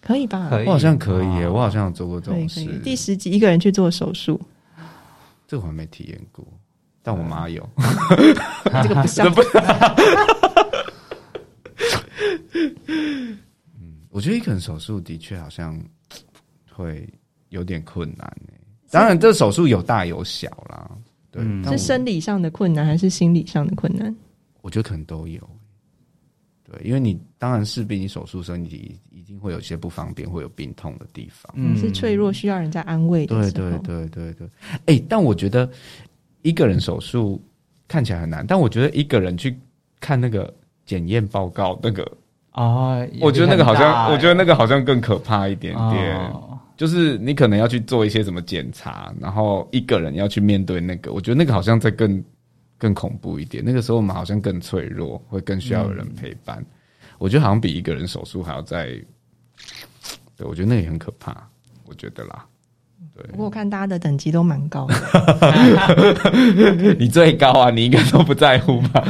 [0.00, 0.48] 可以吧？
[0.64, 2.64] 我好像可以耶，我好像有做过这种事。
[2.82, 4.40] 第十集一个人去做手术，
[5.46, 6.42] 这我还没体验过，
[7.02, 7.68] 但我妈有。
[8.82, 9.30] 这个不像。
[13.78, 15.78] 嗯，我觉得一个人手术的确好像
[16.72, 17.06] 会
[17.50, 18.34] 有点困难
[18.90, 20.90] 当然，这手术有大有小啦。
[21.38, 24.14] 嗯，是生理上的困难还是心理上的困难？
[24.62, 25.40] 我觉得可能都有。
[26.64, 31.54] 对，因为你当然势必你手术时候，你一定会有些不方便，会有病痛的地方。
[31.56, 34.48] 嗯，是脆弱，需要人家安慰的对对对对对。
[34.86, 35.70] 哎，但我觉得
[36.42, 37.40] 一个人手术
[37.86, 39.56] 看起来很难，但我觉得一个人去
[40.00, 40.52] 看那个
[40.84, 42.02] 检验报告，那个
[42.50, 46.32] 啊，我觉得那个好像，我觉得那个好像更可怕一点点。
[46.76, 52.22] 就是你可能要去做一些什么检查，然后一个人要去面对那个，我觉得那个好像在更
[52.76, 53.64] 更恐怖一点。
[53.64, 56.62] 那个时候我们好像更脆弱，会更需要有人陪伴。
[57.16, 58.88] 我觉得好像比一个人手术还要再，
[60.36, 61.48] 对我觉得那也很可怕。
[61.86, 62.44] 我觉得啦，
[63.14, 63.24] 对。
[63.28, 64.94] 不过我看大家的等级都蛮高的，
[67.00, 69.02] 你最高啊，你应该都不在乎吧？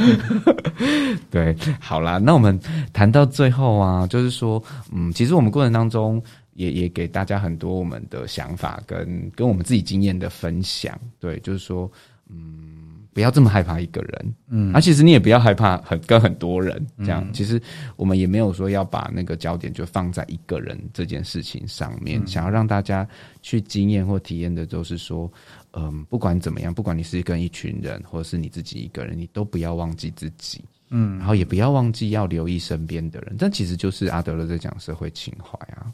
[1.29, 2.57] 对，好啦，那我们
[2.93, 4.63] 谈到最后啊，就是说，
[4.93, 6.23] 嗯，其实我们过程当中。
[6.57, 11.89] 也也给大家很多我们的想法跟跟我们自己经验的分享，对，就是说，
[12.27, 17.61] 嗯，不要这么害怕一个人，嗯，而其实你也不要害怕很跟很多人这样，其实
[17.95, 23.07] 我们也没有说要把那个焦点就放在一个人这件事情上面，想要让大家
[23.43, 25.31] 去经验或体验的就是说，
[25.73, 35.93] 嗯，不管怎么样，不管你是跟一群人或者是你自己一个人，你都不要忘记自己，嗯，然后也不要忘记要留意身边的人，这其实就是阿德勒在讲社会情怀啊。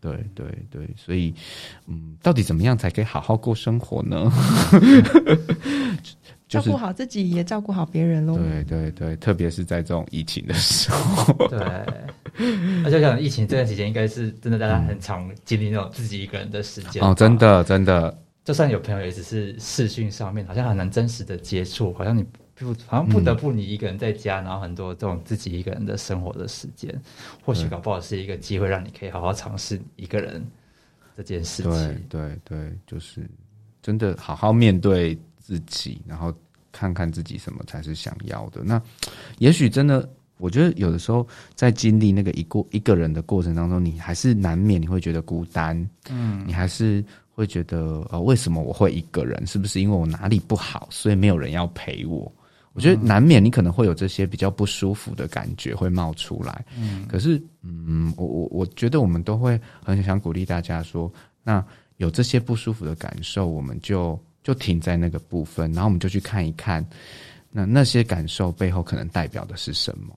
[0.00, 1.34] 对对对，所以，
[1.86, 4.30] 嗯，到底怎么样才可以好好过生活呢？
[6.48, 8.38] 照顾好自己，也照顾好别人喽。
[8.38, 11.32] 对对对，特别是在这种疫情的时候。
[11.48, 11.58] 对，
[12.84, 17.02] 而且讲疫情这段时间，应该是真的大家很常经历那种自己一个人的时间。
[17.02, 22.24] 哦，真的真的，就算有朋友，也只是视讯上面，好像很难真实的接触，好像你。
[22.58, 26.94] 不，好像不得不你一个人在家，然后很多这种自己一个人的生活的时间，
[27.44, 30.44] 或许搞不好是一个机会，让你可以好好尝试一个人
[31.16, 31.72] 这件事情。
[31.72, 33.28] 对对对，就是
[33.82, 36.34] 真的好好面对自己，然后
[36.72, 38.62] 看看自己什么才是想要的。
[38.64, 38.80] 那
[39.38, 47.04] 也许真的，我觉得有的时候在经历那个一过一个人的过程当中，你还是难免你会觉得孤单，嗯，你还是
[47.34, 49.46] 会觉得呃，为什么我会一个人？
[49.46, 52.30] 是不是因为我哪里不好，所以没有人要陪我？
[52.78, 61.12] 我觉得难免你可能会有这些比较不舒服的感觉会冒出来，嗯，可是，嗯，我我我觉得我们都会很想鼓励大家说，
[61.42, 61.64] 那
[61.96, 66.86] 有这些不舒服的感受，我们就就停在那个部分，然后我们就去看一看，
[67.50, 70.16] 那那些感受背后可能代表的是什么？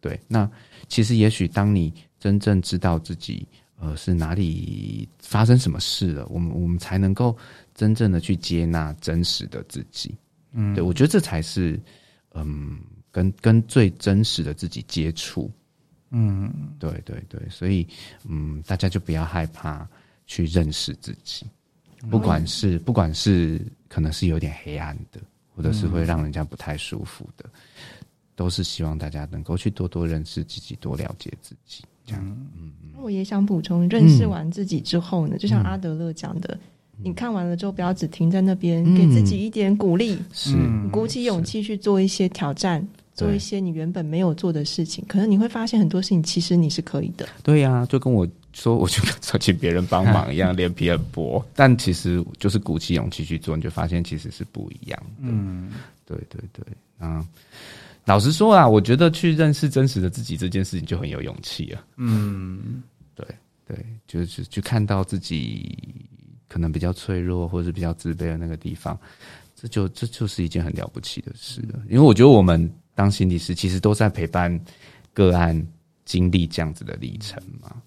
[0.00, 0.50] 对，那
[0.88, 3.46] 其实也许当你真正知道自己
[3.78, 7.36] 呃是哪里发生什么事了，我们我们才能够
[7.74, 10.14] 真正的去接纳真实的自己。
[10.58, 11.78] 嗯，对，我觉得这才是，
[12.32, 12.80] 嗯，
[13.12, 15.50] 跟跟最真实的自己接触，
[16.10, 17.86] 嗯，对对对，所以，
[18.24, 19.86] 嗯，大家就不要害怕
[20.26, 21.44] 去认识自己，
[22.10, 25.20] 不管是不管是可能是有点黑暗的，
[25.54, 27.44] 或者是会让人家不太舒服的，
[28.34, 32.72] 都是希望大家能够去多多认识自己，多了解自己，这样，嗯。
[32.82, 32.92] 嗯。
[32.96, 36.58] 我也想补充，认识完自己之后呢，就像阿德勒讲的。
[37.02, 40.56] 你看完了之后，不要只停在那边，给自己一点鼓励，是
[40.90, 45.04] 鼓起勇气去做一些挑战，做一些你原本没有做的事情。
[45.06, 47.28] 可能你会发现很多事情其实你是可以的。
[47.42, 49.02] 对呀，就跟我说，我就
[49.38, 55.06] 请别人帮忙一样，脸皮很薄， 但其实就是鼓起勇气去做，你就发现其实是不一样的。
[55.20, 55.72] 嗯，
[56.06, 56.64] 对对对，
[57.00, 57.22] 嗯，
[58.06, 61.84] 老实说啊，我觉得去认识真实的自己这件事情就很有勇气啊。
[61.96, 62.82] 嗯，
[63.14, 63.26] 对
[63.68, 63.76] 对，
[64.08, 65.76] 就是去看到自己。
[66.48, 68.98] 可能比较脆弱或者是比较自卑的那个地方，
[69.54, 71.80] 这就这就是一件很了不起的事了。
[71.88, 74.60] 因为我觉得我们当心理师其实都在陪伴
[75.12, 75.66] 个案
[76.04, 77.82] 经历这样子的历程嘛。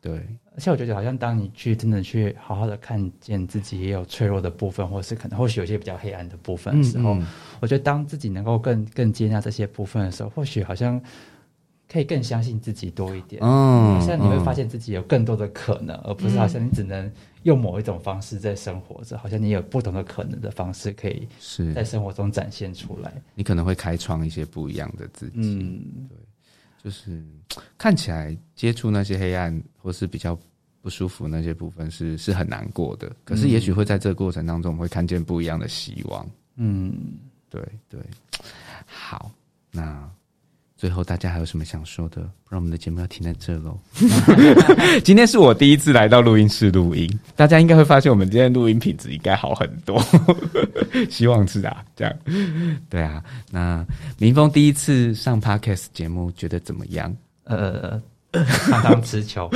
[0.00, 0.12] 对，
[0.54, 7.18] 而且我觉得好像当你去真的去好好的看见自己也有脆弱的部分，或是可能或许有些比较黑暗的部分的时候，
[7.60, 11.00] 我觉得当自己能够更更接纳这些部分的时候，或许好像。
[11.90, 17.10] 可以更相信自己多一点，嗯，现在你会发现自己有更多的可能，而不是好像你只能
[17.42, 23.12] 用某一种方式在生活着，好像你有不同的可能的方式可以是在生活中展现出来。
[23.34, 26.16] 你可能会开创一些不一样的自己，嗯，对，
[26.82, 27.24] 就是
[27.76, 30.38] 看起来接触那些黑暗或是比较
[30.80, 36.28] 不舒服那些部分是是很难过的，可是也许会在这个过程当中会看见不一样的希望。
[36.56, 37.18] 嗯，
[37.48, 38.00] 对对，
[38.86, 39.30] 好，
[39.70, 40.10] 那。
[40.78, 42.22] 最后，大家还有什么想说的？
[42.22, 43.76] 不然我们的节目要停在这喽。
[45.02, 50.00] 今天是我第一次来到录音室录音，大家应该会发现我们今天录音品质应该好很多。
[51.10, 52.14] 希望是啊，这样
[52.88, 53.20] 对啊。
[53.50, 53.84] 那
[54.18, 57.12] 明峰第一次上 Podcast 节目，觉得怎么样？
[57.42, 58.00] 呃。
[58.30, 59.48] 常常持球，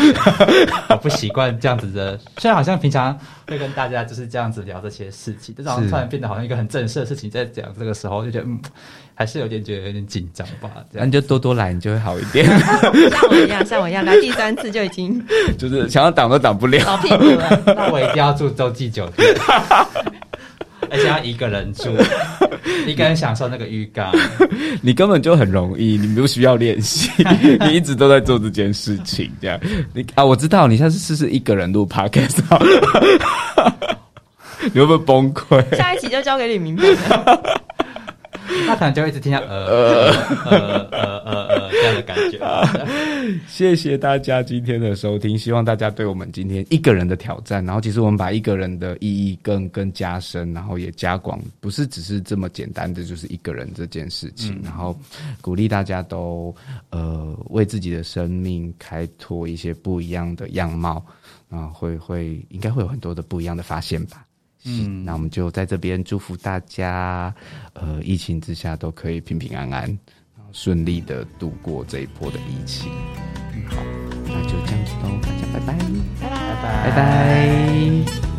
[0.88, 2.18] 我不习惯这样子的。
[2.38, 7.66] 虽然好像平常会跟大家就是这样子聊这些事情，但是突然变得好像一个很正式的事情在讲。
[7.78, 8.58] 这个时候就觉得，嗯，
[9.14, 10.70] 还是有点觉得有点紧张吧。
[10.90, 12.46] 那你就多多来，你就会好一点。
[12.46, 15.22] 像我一样，像我一样，来第三次就已经
[15.58, 16.82] 就是想要挡都挡不了。
[16.86, 19.34] 老屁股了，那我一定要住洲际酒店。
[20.92, 21.90] 而且要一个人住，
[22.86, 24.12] 一个人享受那个浴缸，
[24.82, 27.10] 你根本就很容易，你不需要练习，
[27.66, 29.58] 你一直都在做这件事情，这样。
[29.94, 32.38] 你啊，我知道，你下次试试一个人录 podcast，
[34.72, 35.76] 你会不会崩溃？
[35.76, 36.76] 下一集就交给李明
[38.66, 40.10] 他可能就一直听到呃
[40.46, 42.38] 呃呃呃呃这样的感觉。
[43.48, 54.98] 谢谢大家今天的收听，希望大家对我们今天一个人的挑战，然后其实我们把一个人的意义更更加深，然后也加广，不是只是这么简单的就是一个人这件事情，然后
[55.40, 56.54] 鼓励大家都
[56.90, 61.04] 呃为自己的生命开拓一些不一样的样貌
[61.48, 64.24] 啊，会会应该会有很多的不一样的发现吧。
[64.64, 67.34] 嗯，那我们就在这边祝福大家，
[67.72, 69.98] 呃，疫情之下都可以平平安安，
[70.52, 72.90] 顺利的度过这一波的疫情。
[73.68, 73.82] 好，
[74.24, 75.78] 那就这样子喽，大家拜拜，
[76.20, 78.31] 拜拜，拜拜。